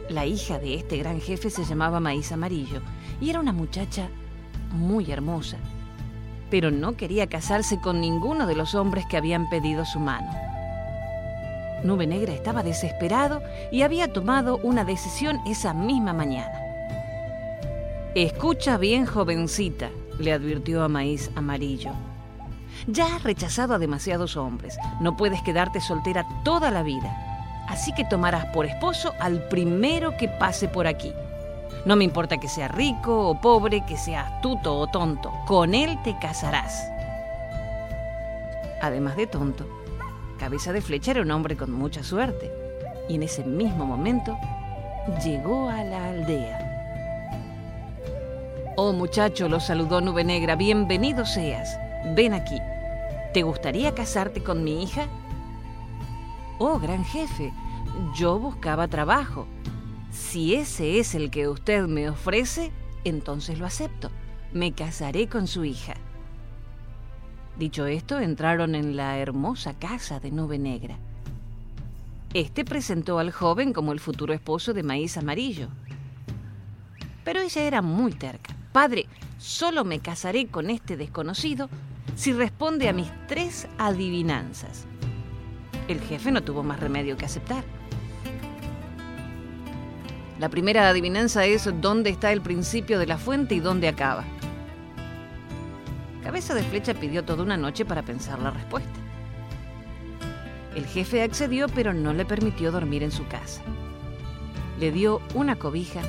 La 0.10 0.26
hija 0.26 0.60
de 0.60 0.76
este 0.76 0.98
gran 0.98 1.20
jefe 1.20 1.50
se 1.50 1.66
llamaba 1.66 2.00
Maíz 2.00 2.32
Amarillo 2.32 2.82
y 3.20 3.30
era 3.30 3.40
una 3.40 3.54
muchacha 3.54 4.10
muy 4.72 5.12
hermosa, 5.12 5.58
pero 6.50 6.72
no 6.72 6.96
quería 6.96 7.28
casarse 7.28 7.80
con 7.80 8.02
ninguno 8.02 8.48
de 8.48 8.56
los 8.56 8.76
hombres 8.76 9.06
que 9.10 9.18
habían 9.18 9.50
pedido 9.50 9.86
su 9.86 10.00
mano. 10.00 10.30
Nube 11.84 12.08
Negra 12.08 12.34
estaba 12.34 12.64
desesperado 12.64 13.42
y 13.72 13.84
había 13.84 14.12
tomado 14.12 14.58
una 14.64 14.84
decisión 14.84 15.40
esa 15.46 15.74
misma 15.74 16.14
mañana. 16.14 16.60
Escucha 18.16 18.78
bien, 18.78 19.06
jovencita, 19.06 19.90
le 20.20 20.34
advirtió 20.34 20.84
a 20.84 20.88
Maíz 20.88 21.30
Amarillo. 21.36 21.92
Ya 22.86 23.16
has 23.16 23.24
rechazado 23.24 23.74
a 23.74 23.80
demasiados 23.80 24.38
hombres. 24.38 24.78
No 25.02 25.18
puedes 25.18 25.42
quedarte 25.42 25.82
soltera 25.82 26.26
toda 26.44 26.70
la 26.70 26.84
vida. 26.84 27.66
Así 27.68 27.94
que 27.94 28.06
tomarás 28.06 28.46
por 28.48 28.66
esposo 28.66 29.14
al 29.20 29.48
primero 29.50 30.16
que 30.18 30.28
pase 30.28 30.68
por 30.68 30.88
aquí. 30.88 31.12
No 31.86 31.96
me 31.96 32.04
importa 32.04 32.38
que 32.38 32.48
sea 32.48 32.68
rico 32.68 33.30
o 33.30 33.42
pobre, 33.42 33.86
que 33.86 33.98
sea 33.98 34.28
astuto 34.28 34.78
o 34.78 34.88
tonto. 34.88 35.34
Con 35.46 35.74
él 35.74 35.98
te 36.04 36.18
casarás. 36.20 36.90
Además 38.82 39.18
de 39.18 39.28
tonto, 39.28 39.66
Cabeza 40.38 40.72
de 40.72 40.82
Flecha 40.82 41.12
era 41.12 41.22
un 41.22 41.32
hombre 41.32 41.58
con 41.58 41.72
mucha 41.72 42.04
suerte. 42.04 42.52
Y 43.10 43.16
en 43.16 43.24
ese 43.24 43.44
mismo 43.44 43.86
momento 43.86 44.38
llegó 45.24 45.70
a 45.70 45.84
la 45.84 46.10
aldea. 46.10 46.68
Oh 48.76 48.94
muchacho, 48.94 49.50
lo 49.50 49.60
saludó 49.60 50.02
Nube 50.02 50.24
Negra, 50.24 50.56
bienvenido 50.56 51.26
seas. 51.26 51.80
Ven 52.16 52.34
aquí. 52.34 52.58
¿Te 53.34 53.44
gustaría 53.44 53.94
casarte 53.94 54.42
con 54.42 54.64
mi 54.64 54.84
hija? 54.84 55.08
Oh, 56.60 56.80
gran 56.80 57.04
jefe, 57.04 57.54
yo 58.16 58.40
buscaba 58.40 58.88
trabajo. 58.88 59.48
Si 60.12 60.56
ese 60.56 61.00
es 61.00 61.14
el 61.14 61.30
que 61.30 61.48
usted 61.48 61.86
me 61.86 62.10
ofrece, 62.10 62.72
entonces 63.04 63.60
lo 63.60 63.66
acepto. 63.66 64.10
Me 64.54 64.72
casaré 64.72 65.28
con 65.28 65.48
su 65.48 65.66
hija. 65.66 65.94
Dicho 67.58 67.86
esto, 67.86 68.20
entraron 68.20 68.76
en 68.76 68.96
la 68.96 69.18
hermosa 69.18 69.74
casa 69.74 70.20
de 70.20 70.32
Nube 70.32 70.58
Negra. 70.58 70.98
Este 72.34 72.66
presentó 72.66 73.20
al 73.20 73.32
joven 73.32 73.74
como 73.74 73.92
el 73.92 74.00
futuro 74.00 74.34
esposo 74.34 74.74
de 74.74 74.84
Maíz 74.84 75.18
Amarillo. 75.18 75.70
Pero 77.24 77.42
ella 77.42 77.64
era 77.64 77.82
muy 77.82 78.14
terca. 78.14 78.56
Padre, 78.72 79.08
solo 79.38 79.84
me 79.84 80.00
casaré 80.00 80.48
con 80.48 80.70
este 80.70 80.98
desconocido 80.98 81.70
si 82.16 82.34
responde 82.34 82.90
a 82.90 82.94
mis 82.94 83.12
tres 83.28 83.68
adivinanzas. 83.78 84.86
El 85.88 86.02
jefe 86.02 86.32
no 86.32 86.44
tuvo 86.44 86.64
más 86.64 86.80
remedio 86.80 87.18
que 87.18 87.26
aceptar. 87.26 87.64
La 90.40 90.50
primera 90.50 90.90
adivinanza 90.90 91.46
es 91.46 91.70
dónde 91.82 92.10
está 92.12 92.32
el 92.32 92.42
principio 92.42 93.00
de 93.00 93.08
la 93.08 93.18
fuente 93.18 93.56
y 93.56 93.60
dónde 93.60 93.88
acaba. 93.88 94.24
Cabeza 96.24 96.54
de 96.54 96.64
Flecha 96.64 96.94
pidió 96.94 97.24
toda 97.24 97.44
una 97.44 97.58
noche 97.58 97.86
para 97.86 98.04
pensar 98.04 98.40
la 98.40 98.52
respuesta. 98.52 99.00
El 100.76 100.86
jefe 100.86 101.24
accedió, 101.24 101.68
pero 101.70 101.94
no 101.94 102.14
le 102.14 102.26
permitió 102.26 102.72
dormir 102.72 103.02
en 103.02 103.12
su 103.12 103.26
casa. 103.28 103.62
Le 104.80 104.92
dio 104.92 105.22
una 105.34 105.56
cobija 105.56 106.02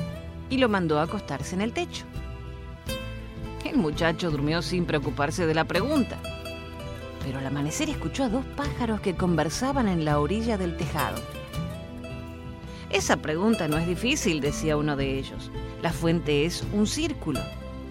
y 0.49 0.57
lo 0.57 0.69
mandó 0.69 0.99
a 0.99 1.03
acostarse 1.03 1.55
en 1.55 1.61
el 1.61 1.73
techo. 1.73 2.05
El 3.69 3.77
muchacho 3.77 4.31
durmió 4.31 4.63
sin 4.63 4.85
preocuparse 4.85 5.45
de 5.45 5.53
la 5.53 5.63
pregunta. 5.63 6.17
Pero 7.23 7.37
al 7.37 7.45
amanecer 7.45 7.87
escuchó 7.87 8.23
a 8.23 8.29
dos 8.29 8.43
pájaros 8.57 8.99
que 8.99 9.15
conversaban 9.15 9.87
en 9.87 10.05
la 10.05 10.19
orilla 10.19 10.57
del 10.57 10.75
tejado. 10.75 11.21
Esa 12.89 13.17
pregunta 13.17 13.67
no 13.67 13.77
es 13.77 13.85
difícil, 13.85 14.41
decía 14.41 14.75
uno 14.75 14.95
de 14.95 15.19
ellos. 15.19 15.51
La 15.83 15.93
fuente 15.93 16.45
es 16.45 16.63
un 16.73 16.87
círculo. 16.87 17.41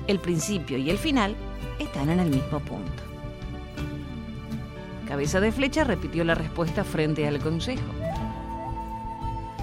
El 0.09 0.19
principio 0.19 0.79
y 0.79 0.91
el 0.91 0.99
final 0.99 1.37
están 1.79 2.11
en 2.11 2.19
el 2.19 2.31
mismo 2.31 2.59
punto. 2.59 3.05
Cabeza 5.07 5.39
de 5.39 5.53
Flecha 5.53 5.85
repitió 5.85 6.25
la 6.25 6.35
respuesta 6.35 6.83
frente 6.83 7.29
al 7.29 7.39
consejo. 7.39 7.93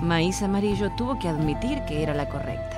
Maíz 0.01 0.41
Amarillo 0.41 0.89
tuvo 0.95 1.19
que 1.19 1.28
admitir 1.28 1.82
que 1.89 2.04
era 2.04 2.13
la 2.13 2.30
correcta. 2.30 2.74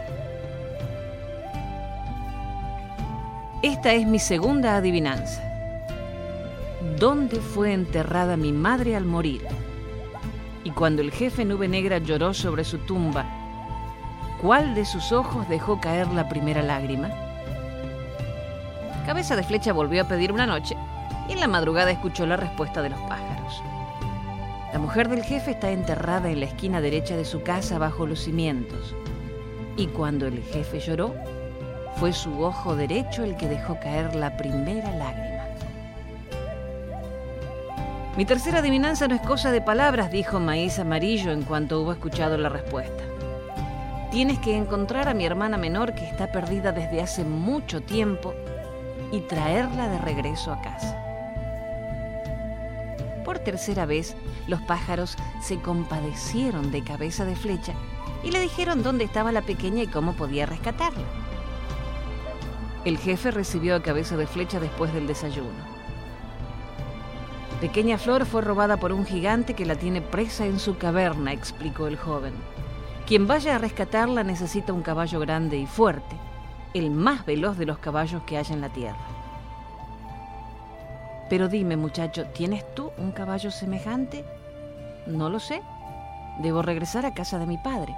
Esta 3.63 3.91
es 3.93 4.05
mi 4.05 4.19
segunda 4.19 4.75
adivinanza. 4.75 5.41
¿Dónde 6.99 7.37
fue 7.37 7.73
enterrada 7.73 8.37
mi 8.37 8.53
madre 8.53 8.95
al 8.95 9.05
morir? 9.05 9.47
Y 10.63 10.69
cuando 10.69 11.01
el 11.01 11.11
jefe 11.11 11.43
Nube 11.43 11.67
Negra 11.67 11.97
lloró 11.97 12.35
sobre 12.35 12.63
su 12.63 12.77
tumba, 12.77 13.25
¿cuál 14.43 14.75
de 14.75 14.85
sus 14.85 15.11
ojos 15.11 15.49
dejó 15.49 15.81
caer 15.81 16.07
la 16.09 16.29
primera 16.29 16.61
lágrima? 16.61 17.09
Cabeza 19.07 19.35
de 19.35 19.41
Flecha 19.41 19.73
volvió 19.73 20.03
a 20.03 20.07
pedir 20.07 20.31
una 20.31 20.45
noche 20.45 20.77
y 21.27 21.31
en 21.31 21.39
la 21.39 21.47
madrugada 21.47 21.89
escuchó 21.89 22.27
la 22.27 22.37
respuesta 22.37 22.83
de 22.83 22.91
los 22.91 22.99
pájaros. 23.01 23.63
La 24.71 24.77
mujer 24.77 25.09
del 25.09 25.23
jefe 25.23 25.51
está 25.51 25.71
enterrada 25.71 26.29
en 26.29 26.41
la 26.41 26.45
esquina 26.45 26.79
derecha 26.79 27.17
de 27.17 27.25
su 27.25 27.41
casa 27.41 27.79
bajo 27.79 28.05
los 28.05 28.19
cimientos. 28.19 28.93
Y 29.77 29.87
cuando 29.87 30.27
el 30.27 30.43
jefe 30.43 30.79
lloró, 30.79 31.15
fue 31.99 32.13
su 32.13 32.43
ojo 32.43 32.75
derecho 32.75 33.23
el 33.23 33.35
que 33.37 33.47
dejó 33.47 33.79
caer 33.79 34.15
la 34.15 34.37
primera 34.37 34.91
lágrima. 34.91 35.45
Mi 38.15 38.25
tercera 38.25 38.59
adivinanza 38.59 39.07
no 39.07 39.15
es 39.15 39.21
cosa 39.21 39.51
de 39.51 39.61
palabras, 39.61 40.11
dijo 40.11 40.39
Maíz 40.39 40.77
Amarillo 40.79 41.31
en 41.31 41.43
cuanto 41.43 41.81
hubo 41.81 41.91
escuchado 41.91 42.37
la 42.37 42.49
respuesta. 42.49 43.03
Tienes 44.11 44.39
que 44.39 44.55
encontrar 44.55 45.09
a 45.09 45.13
mi 45.13 45.25
hermana 45.25 45.57
menor 45.57 45.93
que 45.93 46.05
está 46.05 46.31
perdida 46.31 46.71
desde 46.71 47.01
hace 47.01 47.23
mucho 47.23 47.81
tiempo 47.81 48.33
y 49.11 49.21
traerla 49.21 49.89
de 49.89 49.97
regreso 49.97 50.51
a 50.51 50.61
casa. 50.61 51.03
Por 53.25 53.39
tercera 53.39 53.85
vez, 53.85 54.15
los 54.47 54.61
pájaros 54.61 55.17
se 55.41 55.59
compadecieron 55.59 56.71
de 56.71 56.83
cabeza 56.83 57.25
de 57.25 57.35
flecha 57.35 57.73
y 58.23 58.31
le 58.31 58.39
dijeron 58.39 58.83
dónde 58.83 59.03
estaba 59.03 59.31
la 59.31 59.41
pequeña 59.41 59.83
y 59.83 59.87
cómo 59.87 60.13
podía 60.13 60.45
rescatarla. 60.45 61.26
El 62.87 62.97
jefe 62.97 63.31
recibió 63.31 63.75
a 63.75 63.81
cabeza 63.81 64.15
de 64.15 64.27
flecha 64.27 64.61
después 64.61 64.93
del 64.93 65.07
desayuno. 65.07 65.59
Pequeña 67.59 67.97
Flor 67.97 68.25
fue 68.25 68.41
robada 68.41 68.77
por 68.77 68.93
un 68.93 69.05
gigante 69.05 69.55
que 69.55 69.65
la 69.65 69.75
tiene 69.75 70.01
presa 70.01 70.45
en 70.45 70.57
su 70.57 70.77
caverna, 70.77 71.33
explicó 71.33 71.87
el 71.87 71.97
joven. 71.97 72.33
Quien 73.05 73.27
vaya 73.27 73.55
a 73.55 73.57
rescatarla 73.57 74.23
necesita 74.23 74.71
un 74.71 74.83
caballo 74.83 75.19
grande 75.19 75.57
y 75.57 75.65
fuerte, 75.65 76.15
el 76.73 76.89
más 76.89 77.25
veloz 77.25 77.57
de 77.57 77.65
los 77.65 77.77
caballos 77.79 78.21
que 78.23 78.37
haya 78.37 78.55
en 78.55 78.61
la 78.61 78.69
tierra. 78.69 79.05
Pero 81.29 81.49
dime, 81.49 81.75
muchacho, 81.75 82.27
¿tienes 82.27 82.63
tú 82.73 82.91
un 82.97 83.11
caballo 83.11 83.51
semejante? 83.51 84.23
No 85.07 85.29
lo 85.29 85.41
sé. 85.41 85.61
Debo 86.39 86.61
regresar 86.61 87.05
a 87.05 87.13
casa 87.13 87.37
de 87.37 87.47
mi 87.47 87.57
padre. 87.57 87.93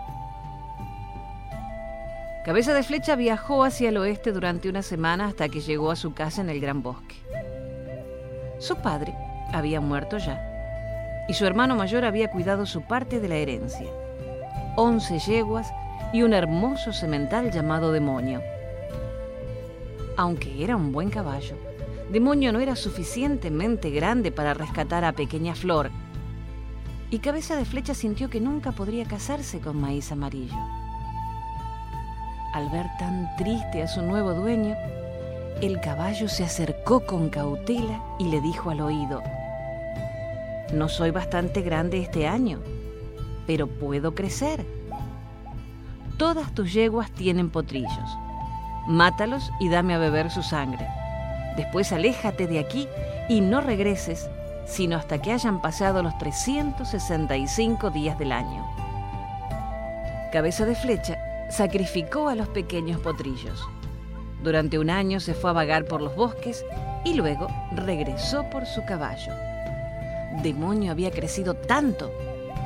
Cabeza 2.45 2.73
de 2.73 2.84
Flecha 2.84 3.15
viajó 3.15 3.63
hacia 3.63 3.89
el 3.89 3.97
oeste 3.97 4.32
durante 4.32 4.69
una 4.69 4.82
semana 4.82 5.28
hasta 5.28 5.49
que 5.49 5.62
llegó 5.62 5.91
a 5.91 5.95
su 5.95 6.13
casa 6.13 6.41
en 6.41 6.49
el 6.49 6.60
Gran 6.60 6.82
Bosque. 6.82 7.15
Su 8.60 8.78
padre 8.78 9.13
había 9.54 9.82
muerto 9.82 10.17
ya, 10.17 11.25
y 11.28 11.34
su 11.34 11.45
hermano 11.45 11.75
mayor 11.75 12.06
había 12.06 12.32
cuidado 12.32 12.65
su 12.65 12.82
parte 12.82 13.19
de 13.19 13.28
la 13.28 13.36
herencia 13.36 13.88
once 14.82 15.19
yeguas 15.19 15.73
y 16.13 16.21
un 16.21 16.34
hermoso 16.34 16.93
semental 16.93 17.52
llamado 17.52 17.91
Demonio. 17.91 18.41
Aunque 20.15 20.63
era 20.63 20.78
un 20.78 20.93
buen 20.93 21.10
caballo, 21.10 21.56
Demonio 22.10 22.54
no 22.54 22.60
era 22.60 22.78
suficientemente 22.78 23.89
grande 23.89 24.32
para 24.32 24.54
rescatar 24.54 25.04
a 25.04 25.12
Pequeña 25.12 25.54
Flor, 25.54 25.91
y 27.12 27.19
Cabeza 27.19 27.58
de 27.58 27.65
Flecha 27.65 27.93
sintió 27.93 28.30
que 28.30 28.39
nunca 28.39 28.71
podría 28.71 29.04
casarse 29.04 29.60
con 29.60 29.80
Maíz 29.82 30.12
Amarillo. 30.13 30.78
Al 32.53 32.69
ver 32.69 32.88
tan 32.97 33.35
triste 33.38 33.83
a 33.83 33.88
su 33.88 34.01
nuevo 34.01 34.33
dueño, 34.33 34.75
el 35.62 35.79
caballo 35.81 36.27
se 36.27 36.43
acercó 36.43 37.05
con 37.05 37.29
cautela 37.29 38.01
y 38.17 38.25
le 38.25 38.41
dijo 38.41 38.69
al 38.69 38.81
oído, 38.81 39.21
No 40.73 40.89
soy 40.89 41.12
bastante 41.12 41.62
grande 41.62 41.99
este 41.99 42.27
año, 42.27 42.59
pero 43.45 43.67
puedo 43.67 44.15
crecer. 44.15 44.65
Todas 46.17 46.53
tus 46.53 46.73
yeguas 46.73 47.12
tienen 47.12 47.49
potrillos. 47.49 48.17
Mátalos 48.88 49.51
y 49.59 49.69
dame 49.69 49.93
a 49.93 49.99
beber 49.99 50.31
su 50.31 50.41
sangre. 50.41 50.88
Después 51.55 51.91
aléjate 51.91 52.47
de 52.47 52.59
aquí 52.59 52.88
y 53.27 53.41
no 53.41 53.62
regreses 53.62 54.29
sino 54.69 54.97
hasta 54.97 55.19
que 55.19 55.31
hayan 55.33 55.62
pasado 55.62 56.03
los 56.03 56.17
365 56.19 57.89
días 57.89 58.17
del 58.19 58.31
año. 58.31 58.65
Cabeza 60.31 60.65
de 60.65 60.75
Flecha 60.75 61.17
sacrificó 61.49 62.29
a 62.29 62.35
los 62.35 62.47
pequeños 62.49 62.99
potrillos. 62.99 63.67
Durante 64.43 64.79
un 64.79 64.89
año 64.89 65.19
se 65.19 65.33
fue 65.33 65.49
a 65.49 65.53
vagar 65.53 65.85
por 65.85 66.01
los 66.01 66.15
bosques 66.15 66.65
y 67.03 67.13
luego 67.13 67.47
regresó 67.75 68.49
por 68.49 68.65
su 68.65 68.85
caballo. 68.85 69.33
Demonio 70.41 70.91
había 70.91 71.12
crecido 71.12 71.55
tanto 71.55 72.12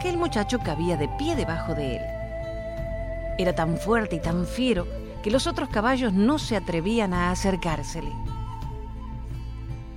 que 0.01 0.09
el 0.09 0.17
muchacho 0.17 0.59
cabía 0.59 0.97
de 0.97 1.07
pie 1.17 1.35
debajo 1.35 1.73
de 1.73 1.95
él. 1.95 2.01
Era 3.37 3.55
tan 3.55 3.77
fuerte 3.77 4.17
y 4.17 4.19
tan 4.19 4.45
fiero 4.45 4.85
que 5.23 5.31
los 5.31 5.47
otros 5.47 5.69
caballos 5.69 6.13
no 6.13 6.37
se 6.37 6.55
atrevían 6.55 7.13
a 7.13 7.31
acercársele. 7.31 8.11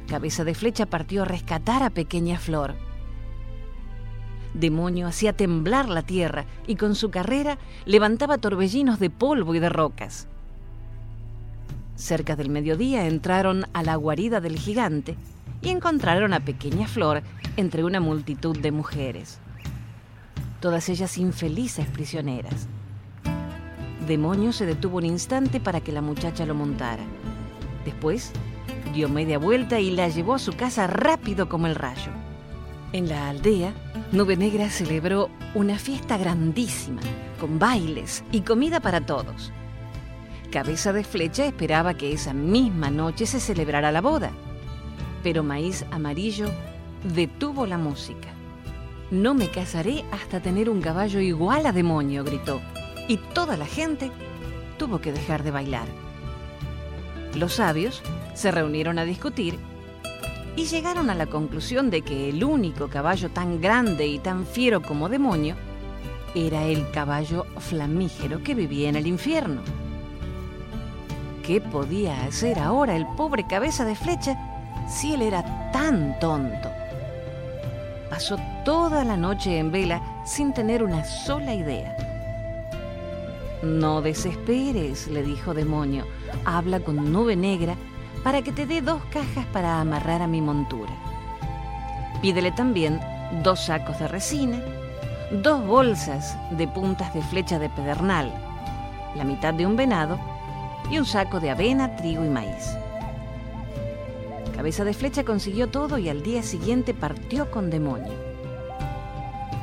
Cabeza 0.09 0.44
de 0.44 0.55
Flecha 0.55 0.87
partió 0.87 1.22
a 1.22 1.27
rescatar 1.27 1.83
a 1.83 1.90
Pequeña 1.90 2.38
Flor. 2.38 2.77
Demonio 4.59 5.07
hacía 5.07 5.33
temblar 5.33 5.88
la 5.88 6.03
tierra 6.03 6.47
y 6.66 6.77
con 6.77 6.95
su 6.95 7.11
carrera 7.11 7.59
levantaba 7.85 8.38
torbellinos 8.38 8.99
de 8.99 9.11
polvo 9.11 9.55
y 9.55 9.59
de 9.59 9.69
rocas. 9.69 10.27
Cerca 11.95 12.37
del 12.37 12.51
mediodía 12.51 13.07
entraron 13.07 13.66
a 13.73 13.83
la 13.83 13.97
guarida 13.97 14.40
del 14.40 14.59
gigante 14.59 15.16
y 15.62 15.71
encontraron 15.71 16.33
a 16.33 16.40
Pequeña 16.40 16.87
Flor 16.88 17.23
entre 17.57 17.85
una 17.85 18.01
multitud 18.01 18.59
de 18.59 18.73
mujeres 18.73 19.40
todas 20.61 20.88
ellas 20.88 21.19
infelices 21.19 21.87
prisioneras. 21.87 22.66
Demonio 24.07 24.53
se 24.53 24.66
detuvo 24.66 24.99
un 24.99 25.05
instante 25.05 25.61
para 25.61 25.81
que 25.81 25.92
la 25.92 26.01
muchacha 26.01 26.47
lo 26.47 26.55
montara. 26.55 27.05
Después 27.85 28.33
dio 28.92 29.09
media 29.09 29.38
vuelta 29.38 29.79
y 29.79 29.90
la 29.90 30.09
llevó 30.09 30.35
a 30.35 30.40
su 30.40 30.55
casa 30.55 30.88
rápido 30.88 31.49
como 31.49 31.69
el 31.69 31.75
rayo. 31.75 32.11
En 32.92 33.09
la 33.09 33.29
aldea, 33.29 33.75
Nube 34.12 34.37
Negra 34.37 34.70
celebró 34.70 35.29
una 35.55 35.79
fiesta 35.79 36.16
grandísima, 36.16 37.01
con 37.40 37.59
bailes 37.59 38.22
y 38.31 38.42
comida 38.42 38.81
para 38.81 39.01
todos. 39.01 39.53
Cabeza 40.53 40.92
de 40.92 41.03
Flecha 41.03 41.46
esperaba 41.46 41.94
que 41.94 42.12
esa 42.12 42.33
misma 42.33 42.88
noche 42.90 43.27
se 43.27 43.40
celebrara 43.40 43.90
la 43.90 44.01
boda, 44.01 44.31
pero 45.22 45.42
Maíz 45.42 45.85
Amarillo 45.90 46.49
detuvo 47.14 47.66
la 47.66 47.77
música. 47.77 48.29
No 49.11 49.35
me 49.35 49.49
casaré 49.49 50.05
hasta 50.12 50.40
tener 50.40 50.70
un 50.70 50.81
caballo 50.81 51.20
igual 51.20 51.66
a 51.66 51.72
demonio, 51.72 52.25
gritó. 52.25 52.61
Y 53.09 53.18
toda 53.35 53.57
la 53.57 53.66
gente 53.66 54.11
tuvo 54.79 55.01
que 55.01 55.12
dejar 55.12 55.42
de 55.42 55.51
bailar. 55.51 55.87
Los 57.35 57.55
sabios 57.55 58.03
se 58.35 58.51
reunieron 58.51 58.99
a 58.99 59.05
discutir 59.05 59.59
y 60.57 60.64
llegaron 60.64 61.11
a 61.11 61.14
la 61.14 61.27
conclusión 61.27 61.90
de 61.90 62.03
que 62.03 62.31
el 62.31 62.42
único 62.42 62.88
caballo 62.88 63.31
tan 63.31 63.61
grande 63.61 64.07
y 64.07 64.19
tan 64.19 64.47
fiero 64.47 64.83
como 64.83 65.09
demonio 65.09 65.55
era 66.35 66.64
el 66.64 66.90
caballo 66.90 67.47
flamígero 67.59 68.42
que 68.42 68.55
vivía 68.55 68.88
en 68.88 68.97
el 68.97 69.07
infierno. 69.07 69.62
¿Qué 71.45 71.61
podía 71.61 72.25
hacer 72.25 72.59
ahora 72.59 72.97
el 72.97 73.07
pobre 73.16 73.47
cabeza 73.47 73.85
de 73.85 73.95
flecha 73.95 74.37
si 74.88 75.14
él 75.14 75.23
era 75.23 75.71
tan 75.73 76.19
tonto? 76.19 76.71
pasó 78.16 78.38
toda 78.64 79.05
la 79.05 79.16
noche 79.16 79.59
en 79.59 79.71
vela 79.71 80.01
sin 80.25 80.55
tener 80.55 80.83
una 80.83 81.05
sola 81.05 81.55
idea. 81.55 81.95
No 83.62 84.01
desesperes, 84.01 85.09
le 85.09 85.23
dijo 85.23 85.53
Demonio, 85.53 86.07
habla 86.47 86.81
con 86.81 87.12
Nube 87.12 87.37
Negra 87.37 87.77
para 88.27 88.43
que 88.43 88.51
te 88.51 88.67
dé 88.67 88.83
dos 88.83 89.05
cajas 89.12 89.47
para 89.53 89.81
amarrar 89.81 90.21
a 90.21 90.27
mi 90.27 90.41
montura. 90.41 90.91
Pídele 92.21 92.51
también 92.51 93.01
dos 93.45 93.67
sacos 93.67 94.01
de 94.01 94.09
resina, 94.09 94.61
dos 95.31 95.65
bolsas 95.65 96.37
de 96.51 96.67
puntas 96.67 97.15
de 97.15 97.23
flecha 97.23 97.61
de 97.61 97.69
pedernal, 97.69 98.35
la 99.15 99.23
mitad 99.23 99.55
de 99.55 99.65
un 99.65 99.77
venado 99.77 100.19
y 100.91 100.99
un 100.99 101.07
saco 101.07 101.39
de 101.39 101.51
avena, 101.51 101.95
trigo 101.95 102.25
y 102.25 102.29
maíz. 102.29 102.77
Cabeza 104.57 104.83
de 104.83 104.93
Flecha 104.93 105.23
consiguió 105.23 105.69
todo 105.69 105.97
y 105.97 106.09
al 106.09 106.25
día 106.25 106.43
siguiente 106.43 106.95
partió 106.95 107.49
con 107.53 107.71
demonio. 107.71 108.12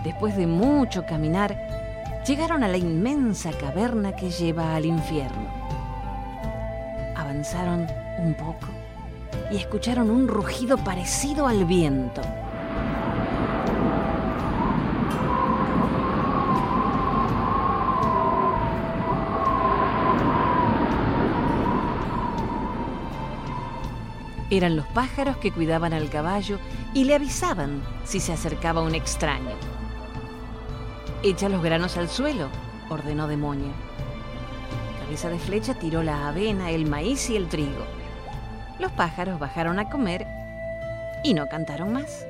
Después 0.06 0.38
de 0.38 0.48
mucho 0.48 1.06
caminar, 1.06 1.58
llegaron 2.26 2.64
a 2.64 2.70
la 2.70 2.78
inmensa 2.78 3.52
caverna 3.52 4.16
que 4.16 4.30
lleva 4.30 4.74
al 4.74 4.86
infierno. 4.86 5.50
Avanzaron 7.18 8.03
un 8.20 8.34
poco 8.34 8.68
y 9.52 9.58
escucharon 9.58 10.10
un 10.10 10.28
rugido 10.28 10.78
parecido 10.78 11.48
al 11.48 11.66
viento. 11.66 12.22
Eran 24.50 24.76
los 24.76 24.86
pájaros 24.88 25.38
que 25.38 25.52
cuidaban 25.52 25.94
al 25.94 26.10
caballo 26.10 26.60
y 26.94 27.06
le 27.06 27.16
avisaban 27.16 27.82
si 28.04 28.20
se 28.20 28.34
acercaba 28.34 28.84
un 28.84 28.94
extraño. 28.94 29.56
Echa 31.24 31.50
los 31.50 31.64
granos 31.64 31.98
al 31.98 32.08
suelo, 32.08 32.50
ordenó 32.90 33.28
Demonio. 33.28 33.72
Cabeza 35.00 35.30
de 35.30 35.40
Flecha 35.40 35.74
tiró 35.74 36.04
la 36.04 36.28
avena, 36.28 36.70
el 36.70 36.86
maíz 36.86 37.32
y 37.32 37.36
el 37.36 37.48
trigo. 37.48 38.03
Los 38.84 38.92
pájaros 38.92 39.40
bajaron 39.40 39.80
a 39.80 39.90
comer 39.90 40.28
y 41.24 41.34
no 41.34 41.48
cantaron 41.48 41.94
más. 41.94 42.26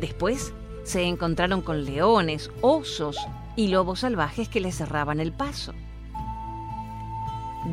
Después 0.00 0.52
se 0.84 1.02
encontraron 1.02 1.60
con 1.60 1.84
leones, 1.84 2.52
osos 2.60 3.18
y 3.56 3.66
lobos 3.66 3.98
salvajes 3.98 4.48
que 4.48 4.60
le 4.60 4.70
cerraban 4.70 5.18
el 5.18 5.32
paso. 5.32 5.74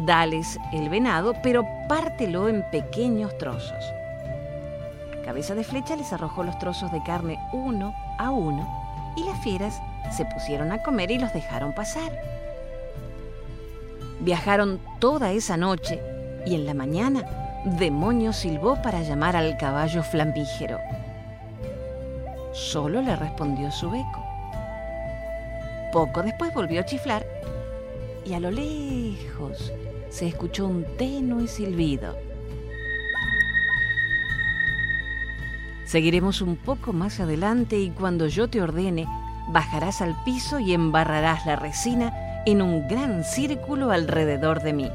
Dales 0.07 0.57
el 0.73 0.89
venado, 0.89 1.35
pero 1.43 1.67
pártelo 1.87 2.49
en 2.49 2.67
pequeños 2.71 3.37
trozos. 3.37 3.85
Cabeza 5.23 5.53
de 5.53 5.63
Flecha 5.63 5.95
les 5.95 6.11
arrojó 6.13 6.41
los 6.41 6.57
trozos 6.57 6.91
de 6.91 7.03
carne 7.03 7.37
uno 7.53 7.93
a 8.17 8.31
uno 8.31 9.13
y 9.15 9.23
las 9.23 9.39
fieras 9.43 9.79
se 10.17 10.25
pusieron 10.25 10.71
a 10.71 10.81
comer 10.81 11.11
y 11.11 11.19
los 11.19 11.31
dejaron 11.31 11.75
pasar. 11.75 12.11
Viajaron 14.19 14.79
toda 14.99 15.31
esa 15.31 15.57
noche 15.57 16.14
y 16.45 16.55
en 16.55 16.65
la 16.65 16.73
mañana 16.73 17.23
Demonio 17.65 18.31
silbó 18.31 18.81
para 18.81 19.01
llamar 19.01 19.35
al 19.35 19.57
caballo 19.57 20.03
flambígero. 20.03 20.79
Solo 22.53 23.01
le 23.01 23.15
respondió 23.15 23.71
su 23.71 23.87
eco. 23.87 24.23
Poco 25.91 26.21
después 26.21 26.53
volvió 26.53 26.81
a 26.81 26.85
chiflar 26.85 27.25
y 28.25 28.33
a 28.33 28.39
lo 28.39 28.51
lejos 28.51 29.73
se 30.09 30.27
escuchó 30.27 30.67
un 30.67 30.85
tenue 30.97 31.47
silbido. 31.47 32.15
Seguiremos 35.85 36.41
un 36.41 36.55
poco 36.55 36.93
más 36.93 37.19
adelante 37.19 37.77
y 37.77 37.91
cuando 37.91 38.27
yo 38.27 38.49
te 38.49 38.61
ordene, 38.61 39.07
bajarás 39.49 40.01
al 40.01 40.15
piso 40.23 40.59
y 40.59 40.73
embarrarás 40.73 41.45
la 41.45 41.55
resina 41.55 42.43
en 42.45 42.61
un 42.61 42.87
gran 42.87 43.23
círculo 43.23 43.91
alrededor 43.91 44.61
de 44.61 44.73
mí. 44.73 44.91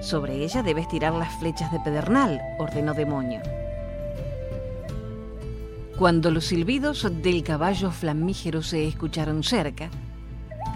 Sobre 0.00 0.44
ella 0.44 0.62
debes 0.62 0.88
tirar 0.88 1.12
las 1.12 1.34
flechas 1.38 1.72
de 1.72 1.80
pedernal, 1.80 2.40
ordenó 2.58 2.94
Demonio. 2.94 3.40
Cuando 5.98 6.30
los 6.30 6.46
silbidos 6.46 7.06
del 7.22 7.42
caballo 7.42 7.90
flamígero 7.90 8.62
se 8.62 8.86
escucharon 8.86 9.42
cerca, 9.42 9.90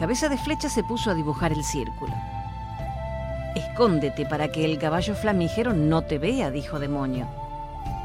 Cabeza 0.01 0.29
de 0.29 0.37
Flecha 0.37 0.69
se 0.69 0.83
puso 0.83 1.13
a 1.13 1.15
dibujar 1.15 1.53
el 1.53 1.63
círculo. 1.63 2.13
Escóndete 3.55 4.27
para 4.27 4.51
que 4.51 4.65
el 4.65 4.79
caballo 4.79 5.15
flamígero 5.15 5.73
no 5.73 6.03
te 6.03 6.19
vea, 6.19 6.51
dijo 6.51 6.81
Demonio. 6.81 7.29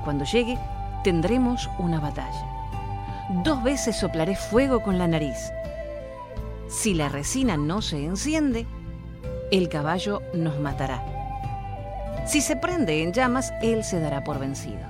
Cuando 0.03 0.25
llegue, 0.25 0.59
tendremos 1.03 1.67
una 1.79 1.99
batalla. 1.99 2.45
Dos 3.43 3.63
veces 3.63 3.95
soplaré 3.95 4.35
fuego 4.35 4.83
con 4.83 4.99
la 4.99 5.07
nariz. 5.07 5.51
Si 6.67 6.93
la 6.93 7.09
resina 7.09 7.57
no 7.57 7.81
se 7.81 8.05
enciende, 8.05 8.67
el 9.51 9.69
caballo 9.69 10.21
nos 10.33 10.59
matará. 10.59 11.03
Si 12.25 12.41
se 12.41 12.55
prende 12.55 13.03
en 13.03 13.13
llamas, 13.13 13.53
él 13.61 13.83
se 13.83 13.99
dará 13.99 14.23
por 14.23 14.39
vencido. 14.39 14.85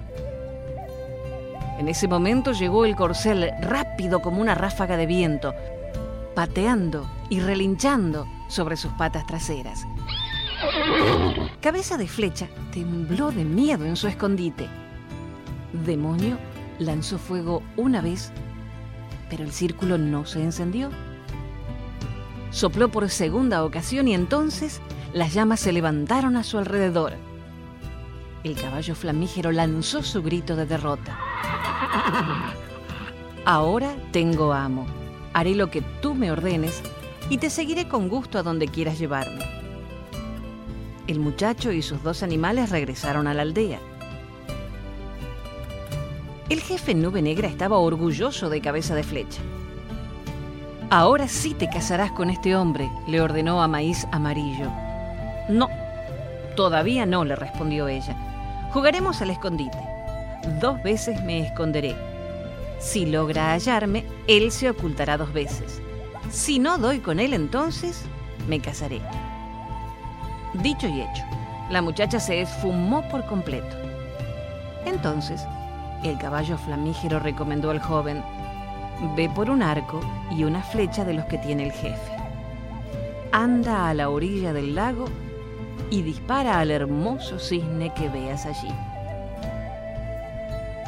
En 1.77 1.87
ese 1.87 2.07
momento 2.07 2.53
llegó 2.53 2.85
el 2.85 2.95
corcel 2.95 3.51
rápido 3.61 4.21
como 4.21 4.41
una 4.41 4.55
ráfaga 4.55 4.97
de 4.97 5.05
viento, 5.05 5.53
pateando 6.33 7.07
y 7.29 7.39
relinchando 7.39 8.25
sobre 8.47 8.77
sus 8.77 8.91
patas 8.93 9.27
traseras. 9.27 9.85
Cabeza 11.61 11.97
de 11.97 12.07
flecha 12.07 12.47
tembló 12.71 13.31
de 13.31 13.45
miedo 13.45 13.85
en 13.85 13.95
su 13.95 14.07
escondite. 14.07 14.67
Demonio 15.85 16.39
lanzó 16.79 17.19
fuego 17.19 17.61
una 17.75 18.01
vez, 18.01 18.31
pero 19.29 19.43
el 19.43 19.51
círculo 19.51 19.99
no 19.99 20.25
se 20.25 20.41
encendió. 20.41 20.89
Sopló 22.57 22.89
por 22.89 23.07
segunda 23.11 23.63
ocasión 23.63 24.07
y 24.07 24.15
entonces 24.15 24.81
las 25.13 25.31
llamas 25.31 25.59
se 25.59 25.71
levantaron 25.71 26.35
a 26.35 26.43
su 26.43 26.57
alrededor. 26.57 27.13
El 28.43 28.59
caballo 28.59 28.95
flamígero 28.95 29.51
lanzó 29.51 30.01
su 30.01 30.23
grito 30.23 30.55
de 30.55 30.65
derrota. 30.65 31.19
Ahora 33.45 33.95
tengo 34.11 34.53
amo. 34.53 34.87
Haré 35.33 35.53
lo 35.53 35.69
que 35.69 35.83
tú 36.01 36.15
me 36.15 36.31
ordenes 36.31 36.81
y 37.29 37.37
te 37.37 37.51
seguiré 37.51 37.87
con 37.87 38.09
gusto 38.09 38.39
a 38.39 38.43
donde 38.43 38.67
quieras 38.67 38.97
llevarme. 38.97 39.45
El 41.05 41.19
muchacho 41.19 41.71
y 41.71 41.83
sus 41.83 42.01
dos 42.01 42.23
animales 42.23 42.71
regresaron 42.71 43.27
a 43.27 43.35
la 43.35 43.43
aldea. 43.43 43.79
El 46.49 46.61
jefe 46.61 46.95
Nube 46.95 47.21
Negra 47.21 47.49
estaba 47.49 47.77
orgulloso 47.77 48.49
de 48.49 48.61
cabeza 48.61 48.95
de 48.95 49.03
flecha. 49.03 49.43
Ahora 50.89 51.27
sí 51.27 51.53
te 51.53 51.67
casarás 51.67 52.13
con 52.13 52.29
este 52.29 52.55
hombre, 52.55 52.89
le 53.07 53.19
ordenó 53.19 53.61
a 53.61 53.67
Maíz 53.67 54.07
Amarillo. 54.13 54.71
No, 55.49 55.67
todavía 56.55 57.05
no, 57.05 57.25
le 57.25 57.35
respondió 57.35 57.89
ella. 57.89 58.15
Jugaremos 58.71 59.21
al 59.21 59.31
escondite. 59.31 59.77
Dos 60.61 60.81
veces 60.83 61.21
me 61.25 61.45
esconderé. 61.45 61.93
Si 62.79 63.05
logra 63.05 63.51
hallarme, 63.51 64.05
él 64.27 64.49
se 64.49 64.69
ocultará 64.69 65.17
dos 65.17 65.33
veces. 65.33 65.81
Si 66.29 66.57
no 66.57 66.77
doy 66.77 66.99
con 66.99 67.19
él 67.19 67.33
entonces, 67.33 68.05
me 68.47 68.61
casaré. 68.61 69.01
Dicho 70.53 70.87
y 70.87 71.01
hecho, 71.01 71.25
la 71.69 71.81
muchacha 71.81 72.21
se 72.21 72.39
esfumó 72.39 73.05
por 73.09 73.25
completo. 73.25 73.75
Entonces, 74.85 75.45
el 76.05 76.17
caballo 76.17 76.57
flamígero 76.57 77.19
recomendó 77.19 77.71
al 77.71 77.81
joven, 77.81 78.23
ve 79.15 79.29
por 79.29 79.49
un 79.49 79.61
arco 79.61 79.99
y 80.31 80.43
una 80.43 80.61
flecha 80.61 81.05
de 81.05 81.13
los 81.13 81.25
que 81.25 81.37
tiene 81.37 81.65
el 81.65 81.71
jefe. 81.71 82.11
Anda 83.31 83.89
a 83.89 83.93
la 83.93 84.09
orilla 84.09 84.53
del 84.53 84.75
lago 84.75 85.05
y 85.89 86.01
dispara 86.01 86.59
al 86.59 86.71
hermoso 86.71 87.39
cisne 87.39 87.93
que 87.93 88.09
veas 88.09 88.45
allí. 88.45 88.73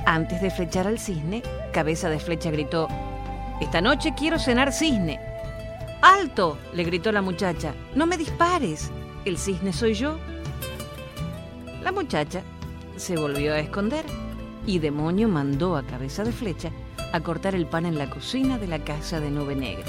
Antes 0.05 0.41
de 0.41 0.49
flechar 0.49 0.87
al 0.87 0.99
cisne, 0.99 1.43
Cabeza 1.71 2.09
de 2.09 2.19
Flecha 2.19 2.49
gritó, 2.49 2.87
Esta 3.61 3.81
noche 3.81 4.13
quiero 4.17 4.39
cenar 4.39 4.73
cisne. 4.73 5.19
¡Alto! 6.01 6.57
le 6.73 6.83
gritó 6.83 7.11
la 7.11 7.21
muchacha, 7.21 7.73
no 7.93 8.05
me 8.07 8.17
dispares, 8.17 8.89
el 9.25 9.37
cisne 9.37 9.73
soy 9.73 9.93
yo. 9.93 10.17
La 11.83 11.91
muchacha 11.91 12.41
se 12.95 13.17
volvió 13.17 13.53
a 13.53 13.59
esconder 13.59 14.05
y 14.65 14.79
Demonio 14.79 15.27
mandó 15.27 15.75
a 15.75 15.83
Cabeza 15.83 16.23
de 16.23 16.31
Flecha 16.31 16.71
a 17.11 17.19
cortar 17.21 17.55
el 17.55 17.65
pan 17.65 17.85
en 17.85 17.97
la 17.97 18.09
cocina 18.09 18.57
de 18.57 18.67
la 18.67 18.79
casa 18.79 19.19
de 19.19 19.31
Nube 19.31 19.55
Negra. 19.55 19.85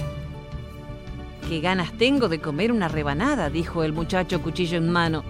Qué 1.49 1.61
ganas 1.61 1.93
tengo 1.99 2.29
de 2.29 2.41
comer 2.41 2.73
una 2.73 2.89
rebanada, 2.89 3.51
dijo 3.51 3.83
el 3.83 3.93
muchacho 3.93 4.41
cuchillo 4.43 4.79
en 4.79 4.89
mano. 4.89 5.25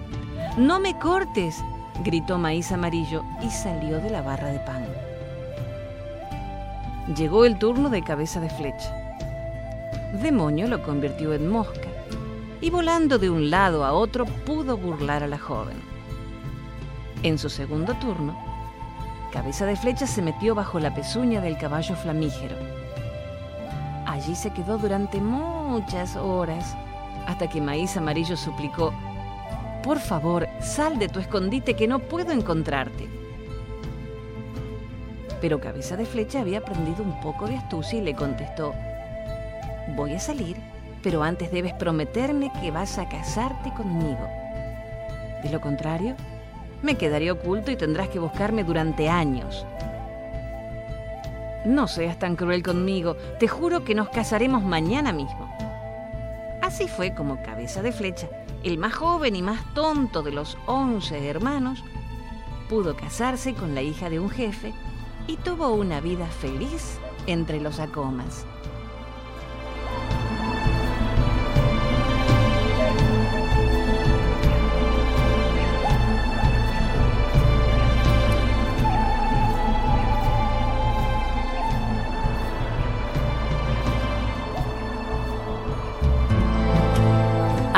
No 0.57 0.79
me 0.79 0.97
cortes, 0.99 1.57
gritó 2.03 2.37
Maíz 2.37 2.71
Amarillo 2.71 3.23
y 3.41 3.49
salió 3.49 3.99
de 3.99 4.09
la 4.09 4.21
barra 4.21 4.49
de 4.49 4.59
pan. 4.59 4.85
Llegó 7.15 7.45
el 7.45 7.57
turno 7.57 7.89
de 7.89 8.03
cabeza 8.03 8.39
de 8.39 8.49
flecha. 8.49 8.95
Demonio 10.21 10.67
lo 10.67 10.83
convirtió 10.83 11.33
en 11.33 11.49
mosca 11.49 11.87
y 12.61 12.69
volando 12.69 13.17
de 13.17 13.29
un 13.29 13.49
lado 13.49 13.83
a 13.83 13.93
otro 13.93 14.25
pudo 14.25 14.77
burlar 14.77 15.23
a 15.23 15.27
la 15.27 15.39
joven. 15.39 15.77
En 17.23 17.37
su 17.37 17.49
segundo 17.49 17.93
turno, 17.95 18.50
Cabeza 19.31 19.65
de 19.65 19.77
Flecha 19.77 20.07
se 20.07 20.21
metió 20.21 20.55
bajo 20.55 20.77
la 20.79 20.93
pezuña 20.93 21.39
del 21.39 21.57
caballo 21.57 21.95
flamígero. 21.95 22.57
Allí 24.05 24.35
se 24.35 24.51
quedó 24.51 24.77
durante 24.77 25.21
muchas 25.21 26.17
horas, 26.17 26.75
hasta 27.27 27.47
que 27.47 27.61
Maíz 27.61 27.95
Amarillo 27.95 28.35
suplicó, 28.35 28.93
Por 29.83 29.99
favor, 29.99 30.49
sal 30.59 30.99
de 30.99 31.07
tu 31.07 31.19
escondite 31.19 31.75
que 31.75 31.87
no 31.87 31.99
puedo 31.99 32.33
encontrarte. 32.33 33.07
Pero 35.39 35.61
Cabeza 35.61 35.95
de 35.95 36.05
Flecha 36.05 36.41
había 36.41 36.59
aprendido 36.59 37.01
un 37.01 37.17
poco 37.21 37.47
de 37.47 37.55
astucia 37.55 37.99
y 37.99 38.01
le 38.01 38.13
contestó, 38.13 38.75
Voy 39.95 40.13
a 40.13 40.19
salir, 40.19 40.57
pero 41.01 41.23
antes 41.23 41.53
debes 41.53 41.73
prometerme 41.73 42.51
que 42.61 42.69
vas 42.69 42.97
a 42.97 43.07
casarte 43.07 43.73
conmigo. 43.73 44.27
De 45.41 45.49
lo 45.49 45.61
contrario, 45.61 46.15
me 46.81 46.95
quedaré 46.95 47.31
oculto 47.31 47.71
y 47.71 47.75
tendrás 47.75 48.09
que 48.09 48.19
buscarme 48.19 48.63
durante 48.63 49.09
años. 49.09 49.65
No 51.65 51.87
seas 51.87 52.17
tan 52.17 52.35
cruel 52.35 52.63
conmigo, 52.63 53.15
te 53.39 53.47
juro 53.47 53.83
que 53.83 53.93
nos 53.93 54.09
casaremos 54.09 54.63
mañana 54.63 55.13
mismo. 55.13 55.55
Así 56.61 56.87
fue 56.87 57.13
como 57.13 57.43
Cabeza 57.43 57.81
de 57.81 57.91
Flecha, 57.91 58.27
el 58.63 58.77
más 58.77 58.93
joven 58.93 59.35
y 59.35 59.41
más 59.41 59.73
tonto 59.73 60.23
de 60.23 60.31
los 60.31 60.57
once 60.65 61.27
hermanos, 61.27 61.83
pudo 62.69 62.95
casarse 62.95 63.53
con 63.53 63.75
la 63.75 63.81
hija 63.81 64.09
de 64.09 64.19
un 64.19 64.29
jefe 64.29 64.73
y 65.27 65.37
tuvo 65.37 65.69
una 65.73 65.99
vida 65.99 66.25
feliz 66.25 66.99
entre 67.27 67.59
los 67.59 67.79
acomas. 67.79 68.45